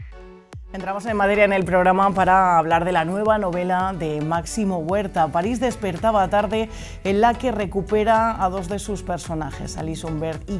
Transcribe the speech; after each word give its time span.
Thank 0.00 0.14
you. 0.54 0.59
Entramos 0.72 1.04
en 1.06 1.16
materia 1.16 1.44
en 1.44 1.52
el 1.52 1.64
programa 1.64 2.14
para 2.14 2.56
hablar 2.56 2.84
de 2.84 2.92
la 2.92 3.04
nueva 3.04 3.38
novela 3.38 3.92
de 3.98 4.20
Máximo 4.20 4.78
Huerta. 4.78 5.26
París 5.26 5.58
despertaba 5.58 6.28
tarde 6.30 6.68
en 7.02 7.20
la 7.20 7.34
que 7.34 7.50
recupera 7.50 8.40
a 8.40 8.48
dos 8.50 8.68
de 8.68 8.78
sus 8.78 9.02
personajes, 9.02 9.76
Alice 9.76 10.06
Humbert 10.06 10.48
y 10.48 10.58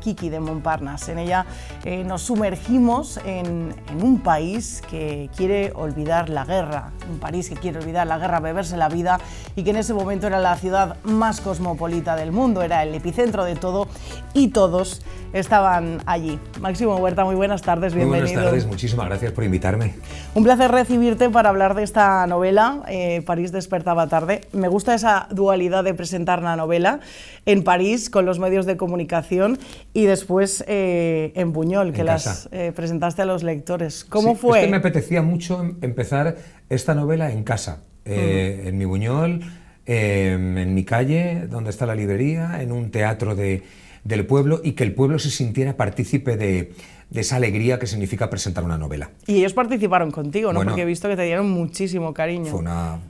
Kiki 0.00 0.30
de 0.30 0.40
Montparnasse. 0.40 1.12
En 1.12 1.20
ella 1.20 1.46
eh, 1.84 2.02
nos 2.02 2.22
sumergimos 2.22 3.20
en, 3.24 3.72
en, 3.88 4.02
un 4.02 4.18
país 4.18 4.82
que 4.90 5.30
quiere 5.36 5.70
olvidar 5.76 6.28
la 6.28 6.44
guerra, 6.44 6.90
un 7.08 7.20
París 7.20 7.48
que 7.48 7.54
quiere 7.54 7.78
olvidar 7.78 8.08
la 8.08 8.18
guerra, 8.18 8.40
beberse 8.40 8.76
la 8.76 8.88
vida 8.88 9.20
y 9.54 9.62
que 9.62 9.70
en 9.70 9.76
ese 9.76 9.94
momento 9.94 10.26
era 10.26 10.40
la 10.40 10.56
ciudad 10.56 10.96
más 11.04 11.40
cosmopolita 11.40 12.16
del 12.16 12.32
mundo, 12.32 12.62
era 12.62 12.82
el 12.82 12.92
epicentro 12.96 13.44
de 13.44 13.54
todo 13.54 13.86
y 14.34 14.48
todos 14.48 15.02
estaban 15.32 16.02
allí. 16.06 16.40
Máximo 16.60 16.96
Huerta, 16.96 17.24
muy 17.24 17.36
buenas 17.36 17.62
tardes, 17.62 17.94
bienvenido. 17.94 18.26
Muy 18.26 18.34
buenas 18.34 18.50
tardes, 18.50 18.66
muchísimas 18.66 19.06
gracias 19.06 19.35
por 19.36 19.44
invitarme. 19.44 19.92
Un 20.34 20.42
placer 20.42 20.70
recibirte 20.70 21.28
para 21.28 21.50
hablar 21.50 21.74
de 21.74 21.82
esta 21.82 22.26
novela, 22.26 22.82
eh, 22.88 23.22
París 23.26 23.52
despertaba 23.52 24.08
tarde. 24.08 24.40
Me 24.52 24.66
gusta 24.66 24.94
esa 24.94 25.28
dualidad 25.30 25.84
de 25.84 25.92
presentar 25.92 26.42
la 26.42 26.56
novela 26.56 27.00
en 27.44 27.62
París 27.62 28.08
con 28.08 28.24
los 28.24 28.38
medios 28.38 28.64
de 28.64 28.78
comunicación 28.78 29.58
y 29.92 30.06
después 30.06 30.64
eh, 30.66 31.32
en 31.36 31.52
Buñol, 31.52 31.92
que 31.92 32.02
las 32.02 32.48
eh, 32.50 32.72
presentaste 32.74 33.22
a 33.22 33.26
los 33.26 33.42
lectores. 33.42 34.06
¿Cómo 34.06 34.34
fue? 34.36 34.60
Es 34.60 34.64
que 34.64 34.70
me 34.70 34.78
apetecía 34.78 35.20
mucho 35.20 35.60
em, 35.60 35.76
empezar 35.82 36.36
esta 36.70 36.94
novela 36.94 37.30
en 37.30 37.44
casa, 37.44 37.82
en 38.06 38.78
mi 38.78 38.86
Buñol, 38.86 39.40
em, 39.84 40.56
en 40.56 40.74
mi 40.74 40.84
calle, 40.84 41.46
donde 41.46 41.70
está 41.70 41.84
la 41.84 41.94
librería, 41.94 42.62
en 42.62 42.72
un 42.72 42.90
teatro 42.90 43.36
de 43.36 43.62
del 44.06 44.24
pueblo 44.24 44.60
y 44.62 44.72
que 44.72 44.84
el 44.84 44.94
pueblo 44.94 45.18
se 45.18 45.30
sintiera 45.30 45.76
partícipe 45.76 46.36
de, 46.36 46.72
esa 47.14 47.36
alegría 47.36 47.78
que 47.78 47.86
significa 47.86 48.28
presentar 48.28 48.64
una 48.64 48.78
novela. 48.78 49.10
Y 49.26 49.36
ellos 49.36 49.54
participaron 49.54 50.10
contigo, 50.10 50.52
¿no? 50.52 50.62
Porque 50.62 50.82
he 50.82 50.84
visto 50.84 51.08
que 51.08 51.16
te 51.16 51.22
dieron 51.22 51.50
muchísimo 51.50 52.12
cariño. 52.12 52.46
Fue 52.46 52.60
una... 52.60 53.00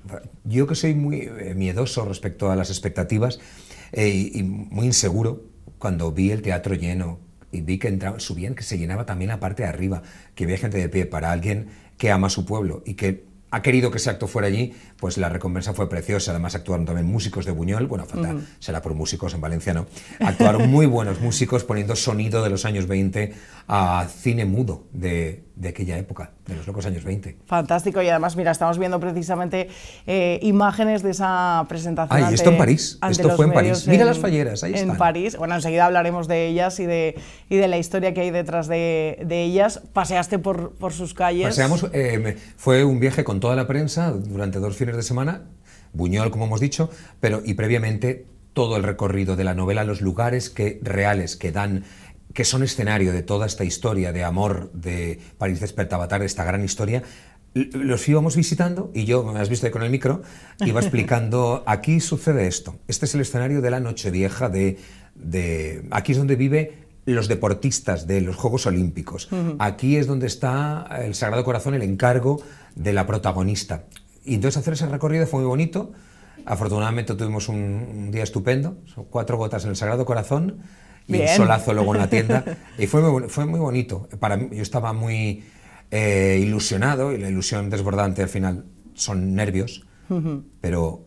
Yo 0.44 0.66
que 0.66 0.74
soy 0.74 0.94
muy 0.94 1.20
eh, 1.22 1.54
miedoso 1.56 2.04
respecto 2.04 2.50
a 2.50 2.56
las 2.56 2.70
expectativas 2.70 3.40
eh, 3.92 4.30
y, 4.34 4.42
muy 4.42 4.86
inseguro, 4.86 5.44
cuando 5.78 6.12
vi 6.12 6.30
el 6.30 6.42
teatro 6.42 6.74
lleno 6.74 7.18
y 7.52 7.62
vi 7.62 7.78
que 7.78 7.88
entraba, 7.88 8.20
subían, 8.20 8.54
que 8.54 8.62
se 8.62 8.78
llenaba 8.78 9.06
también 9.06 9.28
la 9.28 9.40
parte 9.40 9.62
de 9.62 9.68
arriba, 9.68 10.02
que 10.34 10.44
había 10.44 10.58
gente 10.58 10.78
de 10.78 10.88
pie 10.88 11.06
para 11.06 11.32
alguien 11.32 11.68
que 11.96 12.10
ama 12.10 12.28
su 12.28 12.44
pueblo 12.44 12.82
y 12.84 12.94
que 12.94 13.25
ha 13.50 13.62
querido 13.62 13.90
que 13.90 13.98
ese 13.98 14.10
acto 14.10 14.26
fuera 14.26 14.48
allí, 14.48 14.74
pues 14.98 15.18
la 15.18 15.28
recompensa 15.28 15.72
fue 15.72 15.88
preciosa. 15.88 16.32
Además 16.32 16.54
actuaron 16.54 16.84
también 16.84 17.06
músicos 17.06 17.44
de 17.44 17.52
Buñol, 17.52 17.86
bueno, 17.86 18.04
falta, 18.06 18.34
será 18.58 18.82
por 18.82 18.94
músicos 18.94 19.34
en 19.34 19.40
valenciano. 19.40 19.86
Actuaron 20.20 20.70
muy 20.70 20.86
buenos 20.86 21.20
músicos 21.20 21.64
poniendo 21.64 21.96
sonido 21.96 22.42
de 22.42 22.50
los 22.50 22.64
años 22.64 22.86
20 22.86 23.34
a 23.68 24.06
cine 24.08 24.44
mudo 24.44 24.84
de, 24.92 25.45
de 25.56 25.70
aquella 25.70 25.96
época, 25.96 26.32
de 26.46 26.54
los 26.54 26.66
locos 26.66 26.84
años 26.84 27.02
20. 27.02 27.38
Fantástico, 27.46 28.02
y 28.02 28.08
además, 28.08 28.36
mira, 28.36 28.50
estamos 28.50 28.78
viendo 28.78 29.00
precisamente 29.00 29.68
eh, 30.06 30.38
imágenes 30.42 31.02
de 31.02 31.10
esa 31.10 31.64
presentación. 31.66 32.24
Ah, 32.24 32.30
esto 32.30 32.50
en 32.50 32.58
París, 32.58 32.98
esto 33.10 33.30
fue 33.30 33.46
en 33.46 33.52
París. 33.52 33.88
Mira 33.88 34.04
las 34.04 34.18
falleras, 34.18 34.62
ahí 34.62 34.74
En 34.74 34.96
París, 34.98 35.36
bueno, 35.36 35.54
enseguida 35.54 35.86
hablaremos 35.86 36.28
de 36.28 36.46
ellas 36.46 36.78
y 36.78 36.84
de, 36.84 37.18
y 37.48 37.56
de 37.56 37.68
la 37.68 37.78
historia 37.78 38.12
que 38.12 38.20
hay 38.20 38.30
detrás 38.30 38.68
de, 38.68 39.18
de 39.24 39.44
ellas. 39.44 39.80
Paseaste 39.94 40.38
por, 40.38 40.74
por 40.76 40.92
sus 40.92 41.14
calles. 41.14 41.46
Paseamos, 41.46 41.86
eh, 41.94 42.36
fue 42.56 42.84
un 42.84 43.00
viaje 43.00 43.24
con 43.24 43.40
toda 43.40 43.56
la 43.56 43.66
prensa 43.66 44.12
durante 44.12 44.58
dos 44.58 44.76
fines 44.76 44.94
de 44.94 45.02
semana, 45.02 45.44
Buñol, 45.94 46.30
como 46.30 46.44
hemos 46.44 46.60
dicho, 46.60 46.90
pero 47.20 47.40
y 47.42 47.54
previamente 47.54 48.26
todo 48.56 48.78
el 48.78 48.82
recorrido 48.82 49.36
de 49.36 49.44
la 49.44 49.54
novela, 49.54 49.84
los 49.84 50.00
lugares 50.00 50.48
que, 50.48 50.80
reales 50.82 51.36
que 51.36 51.52
dan 51.52 51.84
que 52.36 52.44
son 52.44 52.62
escenario 52.62 53.14
de 53.14 53.22
toda 53.22 53.46
esta 53.46 53.64
historia 53.64 54.12
de 54.12 54.22
amor 54.22 54.70
de 54.74 55.18
París 55.38 55.58
despertaba 55.58 56.06
tarde, 56.06 56.26
esta 56.26 56.44
gran 56.44 56.62
historia, 56.62 57.02
los 57.54 58.06
íbamos 58.06 58.36
visitando 58.36 58.90
y 58.92 59.06
yo, 59.06 59.24
me 59.24 59.40
has 59.40 59.48
visto 59.48 59.64
ahí 59.64 59.72
con 59.72 59.82
el 59.82 59.88
micro, 59.88 60.20
iba 60.60 60.78
explicando, 60.82 61.64
aquí 61.66 61.98
sucede 61.98 62.46
esto, 62.46 62.76
este 62.88 63.06
es 63.06 63.14
el 63.14 63.22
escenario 63.22 63.62
de 63.62 63.70
la 63.70 63.80
Nochevieja, 63.80 64.50
de, 64.50 64.76
de 65.14 65.88
aquí 65.90 66.12
es 66.12 66.18
donde 66.18 66.36
vive 66.36 66.74
los 67.06 67.26
deportistas 67.26 68.06
de 68.06 68.20
los 68.20 68.36
Juegos 68.36 68.66
Olímpicos, 68.66 69.30
aquí 69.58 69.96
es 69.96 70.06
donde 70.06 70.26
está 70.26 70.86
el 71.02 71.14
Sagrado 71.14 71.42
Corazón, 71.42 71.72
el 71.72 71.82
encargo 71.82 72.42
de 72.74 72.92
la 72.92 73.06
protagonista. 73.06 73.84
Y 74.26 74.34
entonces 74.34 74.58
hacer 74.58 74.74
ese 74.74 74.86
recorrido 74.88 75.26
fue 75.26 75.40
muy 75.40 75.48
bonito, 75.48 75.92
afortunadamente 76.44 77.14
tuvimos 77.14 77.48
un, 77.48 77.56
un 77.56 78.10
día 78.10 78.24
estupendo, 78.24 78.76
son 78.84 79.06
cuatro 79.06 79.38
gotas 79.38 79.64
en 79.64 79.70
el 79.70 79.76
Sagrado 79.76 80.04
Corazón, 80.04 80.58
y 81.08 81.20
un 81.20 81.28
solazo 81.28 81.72
luego 81.72 81.94
en 81.94 82.00
la 82.00 82.08
tienda. 82.08 82.44
y 82.78 82.86
fue 82.86 83.02
muy, 83.02 83.28
fue 83.28 83.46
muy 83.46 83.60
bonito. 83.60 84.08
Para 84.18 84.36
mí, 84.36 84.48
yo 84.52 84.62
estaba 84.62 84.92
muy 84.92 85.44
eh, 85.90 86.40
ilusionado 86.42 87.12
y 87.12 87.18
la 87.18 87.28
ilusión 87.28 87.70
desbordante 87.70 88.22
al 88.22 88.28
final 88.28 88.64
son 88.94 89.34
nervios, 89.34 89.86
pero 90.60 91.06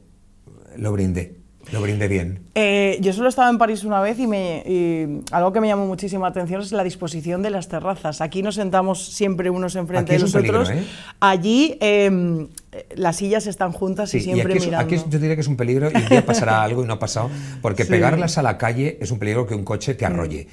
lo 0.77 0.91
brindé. 0.91 1.38
Lo 1.71 1.81
brindé 1.81 2.07
bien. 2.07 2.39
Eh, 2.55 2.97
yo 3.01 3.13
solo 3.13 3.29
estaba 3.29 3.49
en 3.49 3.57
París 3.57 3.83
una 3.83 4.01
vez 4.01 4.17
y, 4.17 4.25
me, 4.25 5.21
algo 5.31 5.53
que 5.53 5.61
me 5.61 5.67
llamó 5.67 5.85
muchísima 5.85 6.27
atención 6.27 6.61
es 6.61 6.71
la 6.71 6.83
disposición 6.83 7.43
de 7.43 7.51
las 7.51 7.67
terrazas. 7.67 8.21
Aquí 8.21 8.41
nos 8.41 8.55
sentamos 8.55 9.05
siempre 9.13 9.49
unos 9.49 9.75
enfrente 9.75 10.13
de 10.13 10.19
nosotros. 10.19 10.69
¿eh? 10.71 10.83
Allí 11.19 11.77
em, 11.79 12.47
las 12.95 13.17
sillas 13.17 13.45
están 13.45 13.71
juntas 13.71 14.13
y 14.15 14.19
siempre 14.19 14.53
aquí 14.53 14.65
mirando. 14.65 14.85
Aquí 14.85 15.03
yo 15.09 15.19
diría 15.19 15.35
que 15.35 15.41
es 15.41 15.47
un 15.47 15.57
peligro 15.57 15.91
y 15.91 15.95
un 15.95 16.09
día 16.09 16.25
pasará 16.25 16.63
algo 16.63 16.83
y 16.83 16.87
no 16.87 16.93
ha 16.93 16.99
pasado, 16.99 17.29
porque 17.61 17.85
pegarlas 17.85 18.37
a 18.37 18.41
la 18.41 18.57
calle 18.57 18.97
es 18.99 19.11
un 19.11 19.19
peligro 19.19 19.45
que 19.45 19.53
un 19.53 19.63
coche 19.63 19.93
te 19.93 20.05
arrolle. 20.05 20.47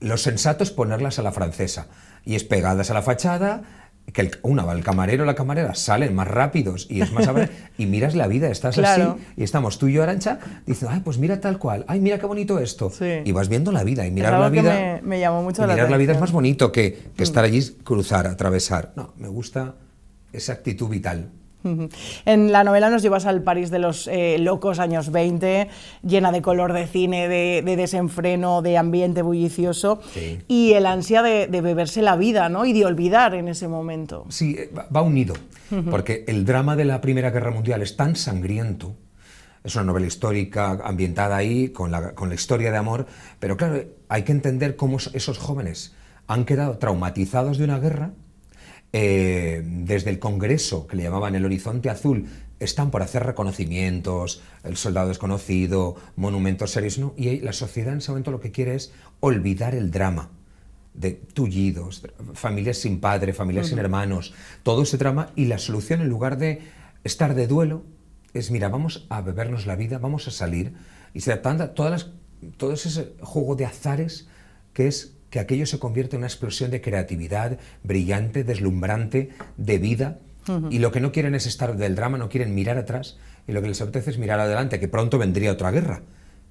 Lo 0.00 0.16
sensato 0.16 0.64
es 0.64 0.72
ponerlas 0.72 1.20
a 1.20 1.22
la 1.22 1.30
francesa 1.30 1.86
y 2.24 2.34
es 2.34 2.42
pegadas 2.42 2.90
a 2.90 2.94
la 2.94 3.02
fachada 3.02 3.62
que 4.12 4.20
el, 4.20 4.30
una, 4.42 4.70
el 4.72 4.84
camarero 4.84 5.22
o 5.22 5.26
la 5.26 5.34
camarera 5.34 5.74
salen 5.74 6.14
más 6.14 6.28
rápidos 6.28 6.86
y 6.90 7.00
es 7.00 7.12
más 7.12 7.28
y 7.78 7.86
miras 7.86 8.14
la 8.14 8.26
vida, 8.26 8.48
estás 8.48 8.78
así 8.78 9.02
y 9.36 9.42
estamos 9.42 9.78
tú 9.78 9.88
y 9.88 9.94
yo, 9.94 10.02
Arancha, 10.02 10.38
diciendo, 10.66 10.94
ay, 10.94 11.00
pues 11.04 11.18
mira 11.18 11.40
tal 11.40 11.58
cual, 11.58 11.84
ay, 11.88 12.00
mira 12.00 12.18
qué 12.18 12.26
bonito 12.26 12.58
esto. 12.58 12.92
Y 13.24 13.32
vas 13.32 13.48
viendo 13.48 13.72
la 13.72 13.84
vida 13.84 14.06
y 14.06 14.10
mirar 14.10 14.38
la 14.38 14.48
vida. 14.48 15.00
Me, 15.02 15.20
llamó 15.20 15.42
mucho 15.42 15.66
la 15.66 15.74
mirar 15.74 15.90
la 15.90 15.96
vida 15.96 16.12
es 16.12 16.20
más 16.20 16.32
bonito 16.32 16.72
que, 16.72 17.10
que 17.16 17.22
estar 17.22 17.44
allí, 17.44 17.62
cruzar, 17.84 18.26
atravesar. 18.26 18.92
No, 18.96 19.14
me 19.16 19.28
gusta 19.28 19.76
esa 20.32 20.52
actitud 20.52 20.88
vital. 20.88 21.30
En 22.24 22.52
la 22.52 22.64
novela 22.64 22.90
nos 22.90 23.02
llevas 23.02 23.26
al 23.26 23.42
París 23.42 23.70
de 23.70 23.78
los 23.78 24.08
eh, 24.08 24.38
locos 24.38 24.78
años 24.78 25.10
20, 25.10 25.68
llena 26.02 26.32
de 26.32 26.42
color 26.42 26.72
de 26.72 26.86
cine, 26.86 27.28
de, 27.28 27.62
desenfreno, 27.76 28.62
de 28.62 28.78
ambiente 28.78 29.22
bullicioso 29.22 30.00
y 30.48 30.72
el 30.72 30.86
ansia 30.86 31.22
de, 31.22 31.46
beberse 31.46 32.02
la 32.02 32.16
vida 32.16 32.48
¿no? 32.48 32.64
y 32.64 32.72
de 32.72 32.84
olvidar 32.84 33.34
en 33.34 33.48
ese 33.48 33.68
momento. 33.68 34.26
Sí, 34.28 34.56
eh, 34.58 34.70
va 34.94 35.02
unido, 35.02 35.34
porque 35.90 36.24
el 36.26 36.44
drama 36.44 36.76
de 36.76 36.84
la 36.84 37.00
Primera 37.00 37.30
Guerra 37.30 37.50
Mundial 37.50 37.82
es 37.82 37.96
tan 37.96 38.16
sangriento. 38.16 38.94
Es 39.64 39.76
una 39.76 39.84
novela 39.84 40.06
histórica 40.06 40.80
ambientada 40.82 41.36
ahí 41.36 41.68
con 41.68 41.92
la, 41.92 42.14
con 42.14 42.28
la 42.28 42.34
historia 42.34 42.72
de 42.72 42.78
amor, 42.78 43.06
pero 43.38 43.56
claro, 43.56 43.84
hay 44.08 44.24
que 44.24 44.32
entender 44.32 44.74
cómo 44.74 44.96
esos 44.96 45.38
jóvenes 45.38 45.94
han 46.26 46.44
quedado 46.44 46.78
traumatizados 46.78 47.58
de 47.58 47.64
una 47.64 47.78
guerra 47.78 48.12
eh, 48.92 49.62
desde 49.64 50.10
el 50.10 50.18
Congreso, 50.18 50.86
que 50.86 50.96
le 50.96 51.04
llamaban 51.04 51.34
el 51.34 51.44
Horizonte 51.44 51.88
Azul, 51.88 52.26
están 52.60 52.90
por 52.90 53.02
hacer 53.02 53.24
reconocimientos, 53.24 54.42
el 54.64 54.76
soldado 54.76 55.08
desconocido, 55.08 55.96
monumentos 56.16 56.70
serios, 56.70 56.98
¿no? 56.98 57.14
y 57.16 57.40
la 57.40 57.52
sociedad 57.52 57.92
en 57.92 57.98
ese 57.98 58.10
momento 58.10 58.30
lo 58.30 58.40
que 58.40 58.52
quiere 58.52 58.74
es 58.74 58.92
olvidar 59.20 59.74
el 59.74 59.90
drama 59.90 60.30
de 60.94 61.12
tullidos, 61.12 62.06
familias 62.34 62.78
sin 62.78 63.00
padre, 63.00 63.32
familias 63.32 63.68
sin 63.68 63.78
hermanos, 63.78 64.34
todo 64.62 64.82
ese 64.82 64.98
drama, 64.98 65.30
y 65.36 65.46
la 65.46 65.58
solución 65.58 66.02
en 66.02 66.08
lugar 66.08 66.36
de 66.36 66.60
estar 67.02 67.34
de 67.34 67.46
duelo 67.46 67.84
es, 68.34 68.50
mira, 68.50 68.68
vamos 68.68 69.06
a 69.08 69.22
bebernos 69.22 69.66
la 69.66 69.76
vida, 69.76 69.98
vamos 69.98 70.28
a 70.28 70.30
salir, 70.30 70.74
y 71.14 71.20
se 71.20 71.34
da 71.34 71.74
todas 71.74 71.90
las, 71.90 72.10
todo 72.56 72.72
ese 72.72 73.14
juego 73.20 73.56
de 73.56 73.64
azares 73.64 74.28
que 74.72 74.86
es 74.86 75.14
que 75.32 75.40
aquello 75.40 75.64
se 75.64 75.78
convierte 75.78 76.14
en 76.14 76.20
una 76.20 76.26
explosión 76.26 76.70
de 76.70 76.82
creatividad 76.82 77.56
brillante, 77.82 78.44
deslumbrante, 78.44 79.30
de 79.56 79.78
vida. 79.78 80.18
Y 80.68 80.78
lo 80.78 80.92
que 80.92 81.00
no 81.00 81.10
quieren 81.10 81.34
es 81.34 81.46
estar 81.46 81.74
del 81.74 81.94
drama, 81.94 82.18
no 82.18 82.28
quieren 82.28 82.54
mirar 82.54 82.76
atrás, 82.76 83.16
y 83.48 83.52
lo 83.52 83.62
que 83.62 83.68
les 83.68 83.80
apetece 83.80 84.10
es 84.10 84.18
mirar 84.18 84.40
adelante, 84.40 84.78
que 84.78 84.88
pronto 84.88 85.16
vendría 85.16 85.52
otra 85.52 85.70
guerra. 85.70 86.02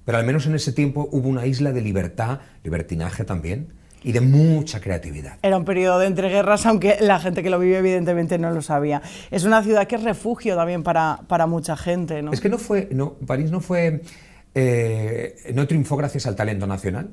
Pero 0.04 0.18
al 0.18 0.26
menos 0.26 0.46
en 0.46 0.56
ese 0.56 0.72
tiempo 0.72 1.08
hubo 1.12 1.28
una 1.28 1.46
isla 1.46 1.70
de 1.70 1.80
libertad, 1.80 2.40
libertinaje 2.64 3.24
también, 3.24 3.68
y 4.02 4.10
de 4.10 4.20
mucha 4.20 4.80
creatividad. 4.80 5.38
Era 5.42 5.58
un 5.58 5.64
periodo 5.64 6.00
de 6.00 6.08
entreguerras, 6.08 6.66
aunque 6.66 6.96
la 7.00 7.20
gente 7.20 7.44
que 7.44 7.50
lo 7.50 7.60
vive 7.60 7.78
evidentemente 7.78 8.36
no 8.36 8.50
lo 8.50 8.62
sabía. 8.62 9.00
Es 9.30 9.44
una 9.44 9.62
ciudad 9.62 9.86
que 9.86 9.94
es 9.94 10.02
refugio 10.02 10.56
también 10.56 10.82
para, 10.82 11.20
para 11.28 11.46
mucha 11.46 11.76
gente, 11.76 12.20
¿no? 12.20 12.32
Es 12.32 12.40
que 12.40 12.48
no 12.48 12.58
fue, 12.58 12.88
no, 12.90 13.12
París 13.12 13.52
no 13.52 13.60
fue 13.60 14.02
eh, 14.54 15.52
no 15.54 15.66
triunfó 15.66 15.96
gracias 15.96 16.26
al 16.26 16.36
talento 16.36 16.66
nacional, 16.66 17.10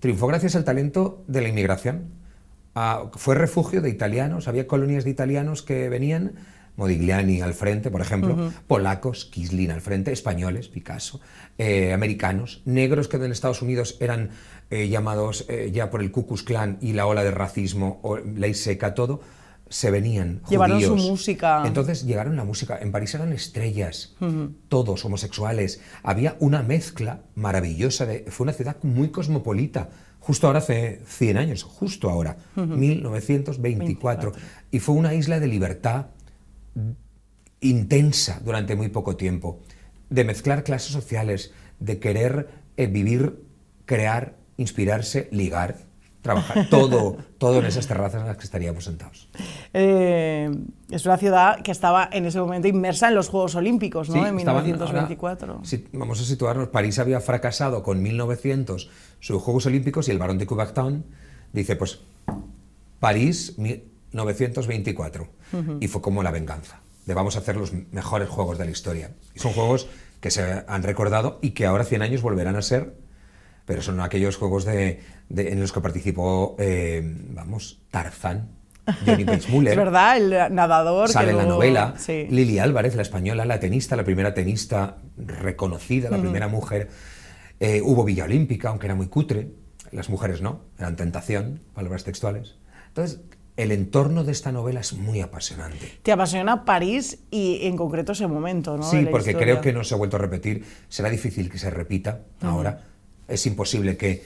triunfó 0.00 0.26
gracias 0.26 0.56
al 0.56 0.64
talento 0.64 1.22
de 1.26 1.42
la 1.42 1.48
inmigración. 1.48 2.04
Ah, 2.74 3.10
fue 3.14 3.34
refugio 3.34 3.80
de 3.82 3.90
italianos, 3.90 4.48
había 4.48 4.66
colonias 4.66 5.04
de 5.04 5.10
italianos 5.10 5.62
que 5.62 5.88
venían 5.88 6.32
Modigliani 6.76 7.40
al 7.40 7.54
frente, 7.54 7.90
por 7.90 8.00
ejemplo, 8.00 8.50
polacos, 8.66 9.26
Kislin 9.26 9.70
al 9.70 9.80
frente, 9.80 10.10
españoles, 10.10 10.68
Picasso, 10.68 11.20
eh, 11.58 11.92
americanos, 11.92 12.62
negros 12.64 13.06
que 13.06 13.16
en 13.16 13.30
Estados 13.30 13.62
Unidos 13.62 13.96
eran 14.00 14.30
eh, 14.70 14.88
llamados 14.88 15.46
ya 15.70 15.90
por 15.90 16.02
el 16.02 16.10
Ku 16.10 16.26
Klux 16.26 16.42
Klan 16.42 16.78
y 16.80 16.94
la 16.94 17.06
ola 17.06 17.22
de 17.22 17.30
racismo, 17.30 18.00
o 18.02 18.16
ley 18.16 18.54
seca, 18.54 18.94
todo, 18.94 19.20
se 19.74 19.90
venían. 19.90 20.40
Llevaron 20.48 20.76
judíos. 20.76 21.02
su 21.02 21.08
música. 21.10 21.64
Entonces 21.66 22.06
llegaron 22.06 22.36
la 22.36 22.44
música. 22.44 22.78
En 22.80 22.92
París 22.92 23.12
eran 23.16 23.32
estrellas, 23.32 24.14
todos 24.68 25.04
homosexuales. 25.04 25.80
Había 26.04 26.36
una 26.38 26.62
mezcla 26.62 27.22
maravillosa. 27.34 28.06
De, 28.06 28.24
fue 28.28 28.44
una 28.44 28.52
ciudad 28.52 28.76
muy 28.84 29.08
cosmopolita. 29.08 29.88
Justo 30.20 30.46
ahora 30.46 30.60
hace 30.60 31.02
100 31.08 31.38
años, 31.38 31.64
justo 31.64 32.08
ahora, 32.08 32.36
1924. 32.54 34.32
Y 34.70 34.78
fue 34.78 34.94
una 34.94 35.12
isla 35.12 35.40
de 35.40 35.48
libertad 35.48 36.06
intensa 37.58 38.40
durante 38.44 38.76
muy 38.76 38.90
poco 38.90 39.16
tiempo, 39.16 39.58
de 40.08 40.22
mezclar 40.22 40.62
clases 40.62 40.92
sociales, 40.92 41.52
de 41.80 41.98
querer 41.98 42.48
eh, 42.76 42.86
vivir, 42.86 43.42
crear, 43.86 44.36
inspirarse, 44.56 45.26
ligar, 45.32 45.78
trabajar, 46.24 46.68
todo, 46.70 47.18
todo 47.36 47.58
en 47.60 47.66
esas 47.66 47.86
terrazas 47.86 48.22
en 48.22 48.26
las 48.28 48.38
que 48.38 48.44
estaríamos 48.44 48.84
sentados. 48.84 49.28
Eh, 49.74 50.50
es 50.90 51.04
una 51.04 51.18
ciudad 51.18 51.60
que 51.62 51.70
estaba 51.70 52.08
en 52.10 52.24
ese 52.24 52.40
momento 52.40 52.66
inmersa 52.66 53.08
en 53.08 53.14
los 53.14 53.28
Juegos 53.28 53.54
Olímpicos, 53.56 54.08
¿no? 54.08 54.14
Sí, 54.14 54.20
en 54.30 54.38
estaban 54.38 54.64
1924. 54.64 55.52
ahora, 55.52 55.64
si- 55.66 55.86
vamos 55.92 56.20
a 56.20 56.24
situarnos, 56.24 56.68
París 56.68 56.98
había 56.98 57.20
fracasado 57.20 57.82
con 57.82 58.02
1900 58.02 58.88
sus 59.20 59.42
Juegos 59.42 59.66
Olímpicos 59.66 60.08
y 60.08 60.12
el 60.12 60.18
barón 60.18 60.38
de 60.38 60.46
Coubertin 60.46 61.04
dice, 61.52 61.76
pues, 61.76 62.00
París 63.00 63.58
1924. 63.58 65.28
Y 65.80 65.88
fue 65.88 66.00
como 66.00 66.22
la 66.22 66.30
venganza, 66.30 66.80
de 67.06 67.14
vamos 67.14 67.36
a 67.36 67.40
hacer 67.40 67.56
los 67.56 67.72
mejores 67.92 68.28
Juegos 68.30 68.56
de 68.58 68.64
la 68.64 68.70
historia. 68.70 69.10
Y 69.34 69.38
son 69.40 69.52
Juegos 69.52 69.86
que 70.20 70.30
se 70.30 70.64
han 70.66 70.82
recordado 70.82 71.38
y 71.42 71.50
que 71.50 71.66
ahora 71.66 71.84
100 71.84 72.00
años 72.02 72.22
volverán 72.22 72.56
a 72.56 72.62
ser, 72.62 72.94
pero 73.64 73.82
son 73.82 74.00
aquellos 74.00 74.36
Juegos 74.36 74.64
de, 74.64 75.00
de- 75.28 75.52
en 75.52 75.60
los 75.60 75.72
que 75.72 75.80
participó, 75.80 76.54
eh, 76.58 77.02
vamos, 77.30 77.80
Tarzán, 77.90 78.50
Johnny 79.06 79.24
Weissmuller. 79.28 79.72
Es 79.72 79.76
verdad, 79.78 80.16
el 80.16 80.54
nadador. 80.54 81.08
Sale 81.08 81.26
que 81.26 81.30
en 81.32 81.36
la 81.38 81.42
luego- 81.44 81.58
novela. 81.58 81.94
Sí. 81.96 82.26
Lili 82.30 82.58
Álvarez, 82.58 82.94
la 82.96 83.02
española, 83.02 83.44
la 83.44 83.58
tenista, 83.60 83.96
la 83.96 84.04
primera 84.04 84.34
tenista 84.34 84.98
reconocida, 85.16 86.10
la 86.10 86.18
primera 86.18 86.48
mujer. 86.48 86.88
Eh, 87.60 87.80
hubo 87.82 88.04
Villa 88.04 88.24
Olímpica, 88.24 88.68
aunque 88.68 88.86
era 88.86 88.94
muy 88.94 89.06
cutre. 89.08 89.50
Las 89.92 90.08
mujeres 90.10 90.42
no, 90.42 90.62
eran 90.78 90.96
tentación, 90.96 91.60
palabras 91.72 92.02
textuales. 92.04 92.56
Entonces, 92.88 93.20
el 93.56 93.70
entorno 93.70 94.24
de 94.24 94.32
esta 94.32 94.50
novela 94.50 94.80
es 94.80 94.92
muy 94.94 95.20
apasionante. 95.20 95.92
Te 96.02 96.10
apasiona 96.10 96.64
París 96.64 97.20
y 97.30 97.60
en 97.62 97.76
concreto 97.76 98.10
ese 98.12 98.26
momento, 98.26 98.76
¿no? 98.76 98.82
Sí, 98.82 99.06
porque 99.08 99.30
historia. 99.30 99.38
creo 99.52 99.60
que 99.60 99.72
no 99.72 99.84
se 99.84 99.94
ha 99.94 99.96
vuelto 99.96 100.16
a 100.16 100.20
repetir. 100.20 100.64
Será 100.88 101.08
difícil 101.08 101.48
que 101.48 101.58
se 101.58 101.70
repita 101.70 102.22
ahora. 102.42 102.80
Es 103.28 103.46
imposible 103.46 103.96
que 103.96 104.22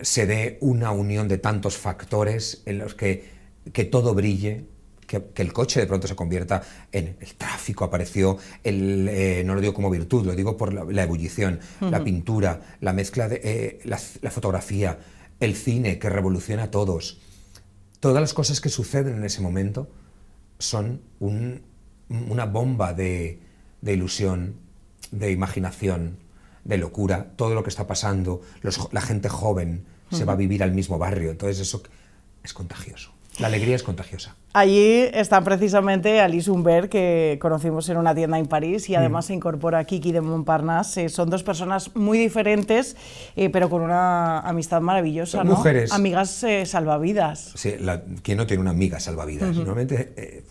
se 0.00 0.26
dé 0.26 0.58
una 0.60 0.90
unión 0.92 1.28
de 1.28 1.38
tantos 1.38 1.76
factores 1.76 2.62
en 2.66 2.78
los 2.78 2.94
que, 2.94 3.24
que 3.72 3.84
todo 3.84 4.14
brille, 4.14 4.64
que, 5.06 5.22
que 5.34 5.42
el 5.42 5.52
coche 5.52 5.80
de 5.80 5.86
pronto 5.86 6.06
se 6.06 6.16
convierta 6.16 6.62
en 6.92 7.16
el 7.20 7.34
tráfico, 7.34 7.84
apareció, 7.84 8.38
el, 8.62 9.08
eh, 9.10 9.42
no 9.44 9.54
lo 9.54 9.60
digo 9.60 9.74
como 9.74 9.90
virtud, 9.90 10.26
lo 10.26 10.34
digo 10.34 10.56
por 10.56 10.72
la, 10.72 10.84
la 10.84 11.02
ebullición, 11.02 11.60
la 11.80 12.02
pintura, 12.04 12.76
la 12.80 12.92
mezcla 12.92 13.28
de 13.28 13.40
eh, 13.44 13.80
la, 13.84 13.98
la 14.22 14.30
fotografía, 14.30 14.98
el 15.40 15.54
cine 15.56 15.98
que 15.98 16.08
revoluciona 16.08 16.64
a 16.64 16.70
todos. 16.70 17.20
Todas 18.00 18.20
las 18.20 18.34
cosas 18.34 18.60
que 18.60 18.68
suceden 18.68 19.16
en 19.16 19.24
ese 19.24 19.40
momento 19.40 19.88
son 20.58 21.00
un- 21.20 21.62
una 22.08 22.44
bomba 22.46 22.92
de, 22.92 23.40
de 23.80 23.92
ilusión, 23.94 24.54
de 25.10 25.32
imaginación, 25.32 26.18
de 26.64 26.78
locura. 26.78 27.26
Todo 27.36 27.54
lo 27.54 27.62
que 27.62 27.70
está 27.70 27.86
pasando, 27.86 28.40
los 28.62 28.88
la 28.92 29.00
gente 29.00 29.28
joven 29.28 29.84
se 30.10 30.24
va 30.24 30.34
a 30.34 30.36
vivir 30.36 30.62
al 30.62 30.72
mismo 30.72 30.98
barrio. 30.98 31.30
Entonces 31.30 31.60
eso 31.60 31.82
es 32.42 32.52
contagioso. 32.52 33.10
La 33.40 33.48
alegría 33.48 33.74
es 33.74 33.82
contagiosa. 33.82 34.36
Allí 34.52 35.00
está 35.12 35.40
precisamente 35.42 36.20
Alice 36.20 36.48
Humbert, 36.48 36.88
que 36.88 37.36
conocimos 37.42 37.88
en 37.88 37.96
una 37.96 38.14
tienda 38.14 38.38
en 38.38 38.46
París, 38.46 38.88
Mm. 38.88 38.92
y 38.92 38.94
además 38.94 39.26
se 39.26 39.34
incorpora 39.34 39.82
Kiki 39.84 40.12
de 40.12 40.20
Montparnasse. 40.20 41.06
Eh, 41.06 41.08
son 41.08 41.30
dos 41.30 41.42
personas 41.42 41.96
muy 41.96 42.16
diferentes, 42.16 42.96
eh, 43.34 43.50
pero 43.50 43.68
con 43.68 43.82
una 43.82 44.38
amistad 44.38 44.80
maravillosa, 44.82 45.42
¿no? 45.42 45.56
mujeres. 45.56 45.90
Amigas 45.90 46.44
eh, 46.44 46.64
salvavidas. 46.64 47.50
Sí, 47.56 47.74
la- 47.80 48.04
¿Quién 48.22 48.38
no 48.38 48.46
tiene 48.46 48.60
una 48.60 48.70
amiga 48.70 49.00
salvavidas? 49.00 49.56
Normalmente, 49.56 50.12
eh, 50.16 50.44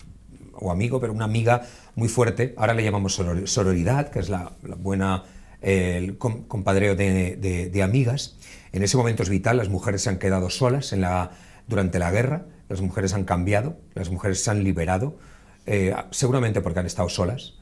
o 0.56 0.70
amigo, 0.70 1.00
pero 1.00 1.14
una 1.14 1.24
amiga 1.26 1.62
muy 1.96 2.10
fuerte. 2.10 2.54
Ahora 2.58 2.74
le 2.74 2.84
llamamos 2.84 3.18
soror- 3.18 3.48
sororidad, 3.48 4.10
que 4.10 4.20
es 4.20 4.28
la, 4.30 4.52
la 4.64 4.76
buena 4.76 5.24
el 5.64 6.18
com- 6.18 6.44
compadreo 6.48 6.96
de, 6.96 7.36
de- 7.38 7.70
de 7.70 7.84
amigas. 7.84 8.38
En 8.72 8.84
ese 8.84 8.98
momento 8.98 9.24
es 9.24 9.30
vital, 9.30 9.58
las 9.58 9.70
mujeres 9.70 10.02
se 10.04 10.10
han 10.10 10.18
quedado 10.20 10.50
solas 10.50 10.94
en 10.94 11.02
la, 11.02 11.32
durante 11.68 12.00
la 12.00 12.12
guerra, 12.12 12.46
las 12.70 12.82
mujeres 12.82 13.14
han 13.14 13.24
cambiado, 13.24 13.78
las 13.94 14.10
mujeres 14.10 14.44
se 14.44 14.52
han 14.52 14.64
liberado, 14.64 15.18
eh, 15.66 15.94
seguramente 16.12 16.62
porque 16.62 16.80
han 16.80 16.86
estado 16.86 17.10
solas, 17.10 17.56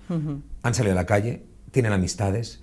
han 0.63 0.74
salido 0.74 0.94
a 0.94 0.95
la 0.95 1.06
calle, 1.06 1.44
tienen 1.71 1.94
amistades, 1.94 2.62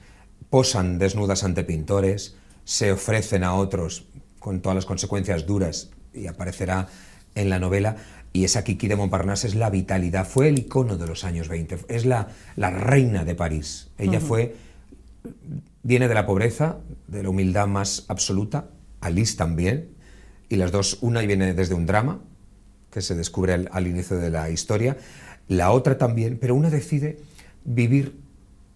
posan 0.50 0.98
desnudas 0.98 1.44
ante 1.44 1.64
pintores, 1.64 2.36
se 2.64 2.92
ofrecen 2.92 3.44
a 3.44 3.54
otros 3.54 4.06
con 4.38 4.60
todas 4.60 4.76
las 4.76 4.84
consecuencias 4.86 5.46
duras 5.46 5.90
y 6.14 6.26
aparecerá 6.26 6.88
en 7.34 7.48
la 7.50 7.58
novela. 7.58 7.96
Y 8.32 8.44
esa 8.44 8.64
Kiki 8.64 8.88
de 8.88 8.96
Montparnasse 8.96 9.46
es 9.48 9.54
la 9.54 9.70
vitalidad, 9.70 10.26
fue 10.26 10.48
el 10.48 10.58
icono 10.58 10.96
de 10.98 11.06
los 11.06 11.24
años 11.24 11.48
20, 11.48 11.78
es 11.88 12.04
la, 12.04 12.28
la 12.56 12.70
reina 12.70 13.24
de 13.24 13.34
París. 13.34 13.88
Ella 13.98 14.20
fue, 14.20 14.54
viene 15.82 16.08
de 16.08 16.14
la 16.14 16.26
pobreza, 16.26 16.78
de 17.06 17.22
la 17.22 17.30
humildad 17.30 17.66
más 17.66 18.04
absoluta, 18.08 18.70
Alice 19.00 19.36
también, 19.36 19.90
y 20.48 20.56
las 20.56 20.72
dos, 20.72 20.98
una 21.00 21.20
viene 21.20 21.54
desde 21.54 21.74
un 21.74 21.86
drama, 21.86 22.20
que 22.90 23.02
se 23.02 23.14
descubre 23.14 23.52
al, 23.52 23.68
al 23.72 23.86
inicio 23.86 24.16
de 24.16 24.30
la 24.30 24.50
historia, 24.50 24.96
la 25.46 25.70
otra 25.70 25.98
también, 25.98 26.38
pero 26.38 26.54
una 26.54 26.70
decide 26.70 27.20
vivir 27.64 28.20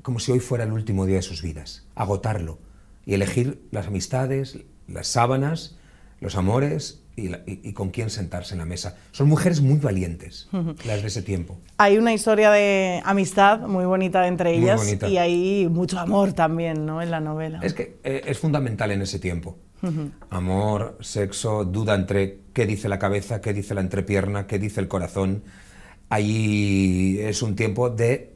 como 0.03 0.19
si 0.19 0.33
hoy 0.33 0.41
fuera 0.41 0.65
el 0.65 0.73
último 0.73 1.07
día 1.07 1.17
de 1.17 1.23
sus 1.23 1.43
vidas, 1.43 1.87
agotarlo 1.95 2.59
y 3.07 3.15
elegir 3.15 3.63
las 3.71 3.87
amistades, 3.87 4.59
las 4.89 5.07
sábanas, 5.07 5.77
los 6.21 6.37
amores 6.37 7.02
y, 7.17 7.29
la- 7.29 7.41
y- 7.47 7.61
y 7.63 7.73
con 7.73 7.91
quién 7.91 8.09
sentarse 8.11 8.55
en 8.55 8.59
la 8.61 8.65
mesa. 8.65 8.97
Son 9.11 9.29
mujeres 9.29 9.61
muy 9.61 9.79
valientes, 9.79 10.49
las 10.87 11.03
de 11.03 11.09
ese 11.09 11.23
tiempo. 11.23 11.59
Hay 11.79 11.99
una 11.99 12.13
historia 12.15 12.51
de 12.51 13.03
amistad 13.05 13.61
muy 13.61 13.85
bonita 13.85 14.27
entre 14.27 14.55
ellas 14.57 14.81
bonita. 14.85 15.09
y 15.09 15.19
hay 15.19 15.69
mucho 15.69 15.99
amor 15.99 16.33
también, 16.33 16.87
¿no? 16.87 17.03
En 17.03 17.11
la 17.11 17.21
novela. 17.21 17.61
Es 17.63 17.75
que 17.75 17.99
eh, 18.05 18.23
es 18.27 18.39
fundamental 18.39 18.91
en 18.93 19.03
ese 19.03 19.19
tiempo. 19.19 19.59
Amor, 20.31 20.97
sexo, 21.01 21.65
duda 21.65 21.97
entre 21.97 22.39
qué 22.53 22.67
dice 22.67 22.89
la 22.89 23.01
cabeza, 23.01 23.41
qué 23.41 23.53
dice 23.53 23.75
la 23.75 23.81
entrepierna, 23.81 24.47
qué 24.47 24.61
dice 24.61 24.81
el 24.81 24.87
corazón. 24.87 25.43
Ahí 26.09 27.19
es 27.21 27.43
un 27.43 27.57
tiempo 27.57 27.91
de 27.91 28.33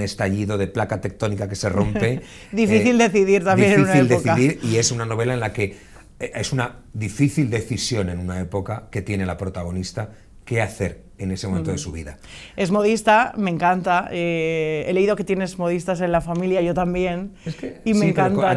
estallido, 0.00 0.58
de 0.58 0.66
placa 0.66 1.00
tectónica 1.00 1.48
que 1.48 1.54
se 1.54 1.68
rompe. 1.68 2.22
Difícil 2.52 2.98
decidir 2.98 3.44
también 3.44 3.72
en 3.74 3.80
una 3.82 3.92
difícil 3.92 4.12
época. 4.12 4.34
decidir 4.34 4.60
y 4.64 4.76
es 4.78 4.90
una 4.90 5.04
novela 5.06 5.32
en 5.34 5.40
la 5.40 5.52
que 5.52 5.64
eh, 5.64 5.76
es 6.20 6.52
una 6.52 6.76
difícil 6.92 7.50
decisión 7.50 8.08
en 8.10 8.18
una 8.18 8.40
época 8.40 8.88
que 8.90 9.02
tiene 9.02 9.26
la 9.26 9.36
protagonista 9.36 10.10
qué 10.44 10.60
hacer 10.62 11.02
en 11.18 11.30
ese 11.30 11.46
momento 11.48 11.70
de 11.70 11.78
su 11.78 11.92
vida. 11.92 12.18
Es 12.56 12.70
modista, 12.70 13.32
me 13.36 13.50
encanta. 13.50 14.08
eh, 14.10 14.84
he 14.88 14.92
leído 14.92 15.16
que 15.16 15.24
tienes 15.24 15.58
modistas 15.58 16.00
en 16.00 16.12
la 16.12 16.20
familia, 16.20 16.60
yo 16.62 16.74
también. 16.74 17.32
Es 17.44 17.54
que, 17.56 17.80
y 17.84 17.94
me 17.94 18.06
sí, 18.06 18.12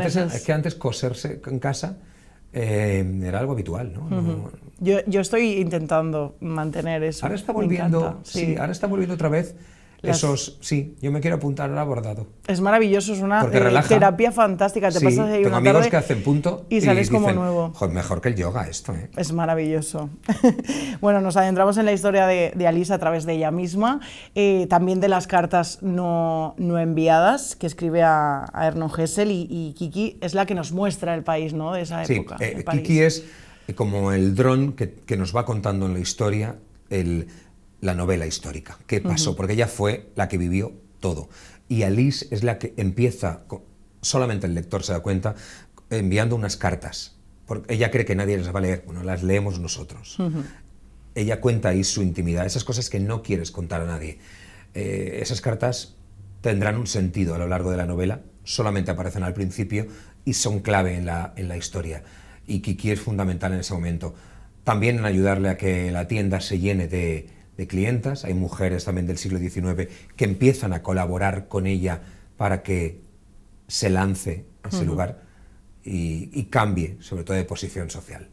esas- 0.08 0.36
es 0.36 0.43
que 0.43 0.53
antes 0.53 0.75
coserse 0.75 1.41
en 1.46 1.60
casa 1.60 1.98
eh, 2.53 3.03
era 3.24 3.39
algo 3.39 3.53
habitual, 3.53 3.93
¿no? 3.93 4.10
No- 4.10 4.51
yo, 4.79 4.98
yo 5.08 5.22
estoy 5.22 5.53
intentando 5.60 6.36
mantener 6.41 7.03
eso. 7.03 7.25
Ahora 7.25 7.36
está 7.36 7.51
volviendo, 7.53 8.00
encanta, 8.00 8.20
sí. 8.24 8.55
ahora 8.60 8.72
está 8.72 8.88
volviendo 8.88 9.15
otra 9.15 9.29
vez 9.29 9.55
Las- 10.03 10.17
esos, 10.17 10.57
sí, 10.60 10.95
yo 11.01 11.12
me 11.13 11.22
quiero 11.22 11.38
apuntar 11.38 11.72
al 11.72 11.86
bordado. 11.88 12.27
Es 12.45 12.60
maravilloso, 12.60 13.13
es 13.13 13.22
una 13.22 13.41
eh, 13.45 13.81
terapia 13.88 14.33
fantástica. 14.33 14.89
Te 14.91 15.00
Sí, 15.00 15.05
pasas 15.05 15.27
ahí 15.29 15.36
tengo 15.43 15.48
una 15.48 15.57
amigos 15.57 15.77
tarde 15.77 15.89
que 15.91 15.95
hacen 15.98 16.24
punto 16.24 16.65
y 16.69 16.81
sales 16.81 17.10
como 17.10 17.27
dicen, 17.27 17.39
nuevo. 17.39 17.72
"Joder, 17.74 17.93
mejor 17.95 18.19
que 18.19 18.27
el 18.29 18.36
yoga 18.36 18.67
esto, 18.67 18.93
¿eh? 18.93 19.10
Es 19.15 19.31
maravilloso. 19.31 20.10
bueno, 21.01 21.22
nos 21.22 21.38
adentramos 21.38 21.77
en 21.77 21.86
la 21.86 21.93
historia 21.93 22.27
de, 22.27 22.51
de 22.53 22.67
Alice 22.67 22.91
a 22.93 23.00
través 23.00 23.25
de 23.25 23.33
ella 23.33 23.51
misma, 23.51 24.01
eh, 24.36 24.67
también 24.69 25.00
de 25.00 25.07
las 25.07 25.25
cartas 25.25 25.79
no, 25.81 26.53
no 26.57 26.77
enviadas 26.79 27.55
que 27.55 27.65
escribe 27.67 28.03
a, 28.03 28.45
a 28.53 28.67
Erno 28.67 28.91
Hessel 28.95 29.31
y, 29.31 29.48
y 29.50 29.74
Kiki 29.74 30.17
es 30.22 30.33
la 30.33 30.45
que 30.45 30.53
nos 30.53 30.74
muestra 30.74 31.15
el 31.15 31.24
país 31.24 31.53
¿no? 31.53 31.72
de 31.74 31.81
esa 31.81 32.03
época. 32.03 32.36
eh. 32.41 32.65
Kiki 32.69 33.00
es 33.00 33.24
como 33.75 34.12
el 34.12 34.36
dron 34.36 34.74
que, 34.74 34.93
que 34.93 35.15
nos 35.15 35.33
va 35.33 35.45
contando 35.45 35.86
en 35.86 35.93
la 35.93 36.00
historia 36.00 36.57
el- 36.89 37.27
la 37.83 37.93
novela 37.93 38.25
histórica. 38.25 38.79
¿Qué 38.87 39.01
pasó? 39.01 39.35
Porque 39.35 39.53
ella 39.53 39.67
fue 39.67 40.09
la 40.15 40.29
que 40.29 40.37
vivió 40.37 40.71
todo. 41.01 41.29
Y 41.67 41.83
Alice 41.83 42.25
es 42.31 42.43
la 42.43 42.57
que 42.57 42.73
empieza, 42.77 43.43
solamente 44.01 44.47
el 44.47 44.55
lector 44.55 44.83
se 44.83 44.93
da 44.93 45.01
cuenta, 45.01 45.35
enviando 45.89 46.37
unas 46.37 46.55
cartas. 46.55 47.17
Porque 47.45 47.73
ella 47.73 47.91
cree 47.91 48.05
que 48.05 48.15
nadie 48.15 48.37
las 48.37 48.55
va 48.55 48.59
a 48.59 48.61
leer. 48.61 48.83
Bueno, 48.85 49.03
las 49.03 49.21
leemos 49.21 49.59
nosotros. 49.59 50.17
ella 51.13 51.41
cuenta 51.41 51.69
ahí 51.69 51.83
su 51.83 52.01
intimidad, 52.01 52.45
esas 52.45 52.63
cosas 52.63 52.89
que 52.89 53.01
no 53.01 53.21
quieres 53.21 53.51
contar 53.51 53.81
a 53.81 53.85
nadie. 53.85 54.17
Eh, 54.73 55.19
esas 55.21 55.41
cartas 55.41 55.95
tendrán 56.39 56.77
un 56.77 56.87
sentido 56.87 57.35
a 57.35 57.37
lo 57.37 57.47
largo 57.47 57.69
de 57.69 57.77
la 57.77 57.85
novela, 57.85 58.21
solamente 58.45 58.91
aparecen 58.91 59.23
al 59.23 59.33
principio 59.33 59.87
y 60.23 60.33
son 60.33 60.61
clave 60.61 60.95
en 60.95 61.05
la, 61.05 61.33
en 61.35 61.49
la 61.49 61.57
historia. 61.57 62.03
Y 62.47 62.61
Kiki 62.61 62.91
es 62.91 63.01
fundamental 63.01 63.51
en 63.51 63.59
ese 63.59 63.73
momento. 63.73 64.15
También 64.63 64.99
en 64.99 65.05
ayudarle 65.05 65.49
a 65.49 65.57
que 65.57 65.91
la 65.91 66.07
tienda 66.07 66.39
se 66.39 66.59
llene 66.59 66.87
de, 66.87 67.42
de 67.57 67.67
clientas. 67.67 68.25
Hay 68.25 68.33
mujeres 68.33 68.86
también 68.86 69.07
del 69.07 69.17
siglo 69.17 69.39
XIX 69.39 69.88
que 70.15 70.25
empiezan 70.25 70.74
a 70.74 70.81
colaborar 70.81 71.48
con 71.48 71.67
ella 71.67 72.01
para 72.38 72.63
que 72.63 73.01
se 73.67 73.89
lance 73.89 74.45
a 74.63 74.69
ese 74.69 74.86
lugar 74.86 75.22
y, 75.83 76.29
y 76.33 76.45
cambie, 76.45 76.98
sobre 77.00 77.24
todo 77.24 77.38
de 77.38 77.43
posición 77.43 77.89
social. 77.89 78.29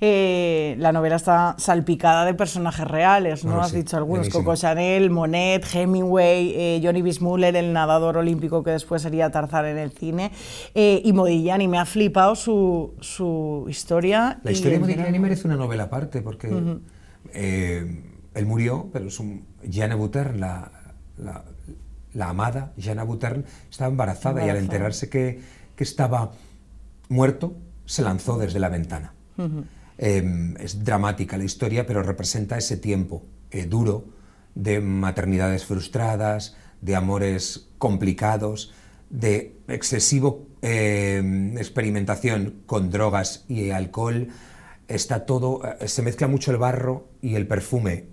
Eh, 0.00 0.76
la 0.78 0.92
novela 0.92 1.16
está 1.16 1.56
salpicada 1.58 2.24
de 2.24 2.34
personajes 2.34 2.86
reales, 2.86 3.44
¿no? 3.44 3.50
Bueno, 3.50 3.64
Has 3.64 3.72
sí, 3.72 3.78
dicho 3.78 3.96
algunos, 3.96 4.20
buenísimo. 4.20 4.44
Coco 4.44 4.56
Chanel, 4.56 5.10
Monet, 5.10 5.64
Hemingway, 5.74 6.52
eh, 6.54 6.80
Johnny 6.82 7.02
Bismuller, 7.02 7.56
el 7.56 7.72
nadador 7.72 8.16
olímpico 8.16 8.62
que 8.62 8.70
después 8.70 9.02
sería 9.02 9.30
Tarzán 9.30 9.66
en 9.66 9.78
el 9.78 9.90
cine, 9.90 10.30
eh, 10.74 11.02
y 11.04 11.12
Modigliani. 11.12 11.66
Me 11.66 11.78
ha 11.78 11.84
flipado 11.84 12.36
su, 12.36 12.94
su 13.00 13.66
historia. 13.68 14.38
La 14.44 14.52
historia 14.52 14.78
de 14.78 14.84
Modigliani 14.84 15.18
merece 15.18 15.48
una 15.48 15.56
novela 15.56 15.84
aparte 15.84 16.22
porque 16.22 16.48
él 18.38 18.46
murió, 18.46 18.88
pero 18.92 19.08
es 19.08 19.18
un, 19.18 19.44
Butern, 19.96 20.40
la, 20.40 20.70
la, 21.16 21.44
la 22.14 22.28
amada 22.28 22.72
Jeanne 22.76 23.02
Butern, 23.02 23.44
estaba 23.70 23.90
embarazada, 23.90 24.44
y 24.44 24.48
al 24.48 24.56
enterarse 24.56 25.08
que, 25.08 25.40
que 25.76 25.84
estaba 25.84 26.32
muerto, 27.08 27.56
se 27.84 28.02
lanzó 28.02 28.38
desde 28.38 28.58
la 28.58 28.68
ventana. 28.68 29.12
Eh, 29.98 30.54
es 30.60 30.84
dramática 30.84 31.36
la 31.36 31.44
historia, 31.44 31.86
pero 31.86 32.02
representa 32.02 32.56
ese 32.56 32.76
tiempo 32.76 33.22
eh, 33.50 33.66
duro 33.66 34.04
de 34.54 34.80
maternidades 34.80 35.64
frustradas, 35.64 36.56
de 36.80 36.96
amores 36.96 37.68
complicados, 37.78 38.72
de 39.10 39.56
excesivo 39.68 40.46
eh, 40.62 41.52
experimentación 41.56 42.62
con 42.66 42.90
drogas 42.90 43.44
y 43.48 43.70
alcohol. 43.70 44.28
Está 44.86 45.26
todo, 45.26 45.62
eh, 45.80 45.88
se 45.88 46.02
mezcla 46.02 46.26
mucho 46.28 46.50
el 46.50 46.58
barro 46.58 47.08
y 47.22 47.34
el 47.34 47.46
perfume, 47.46 48.06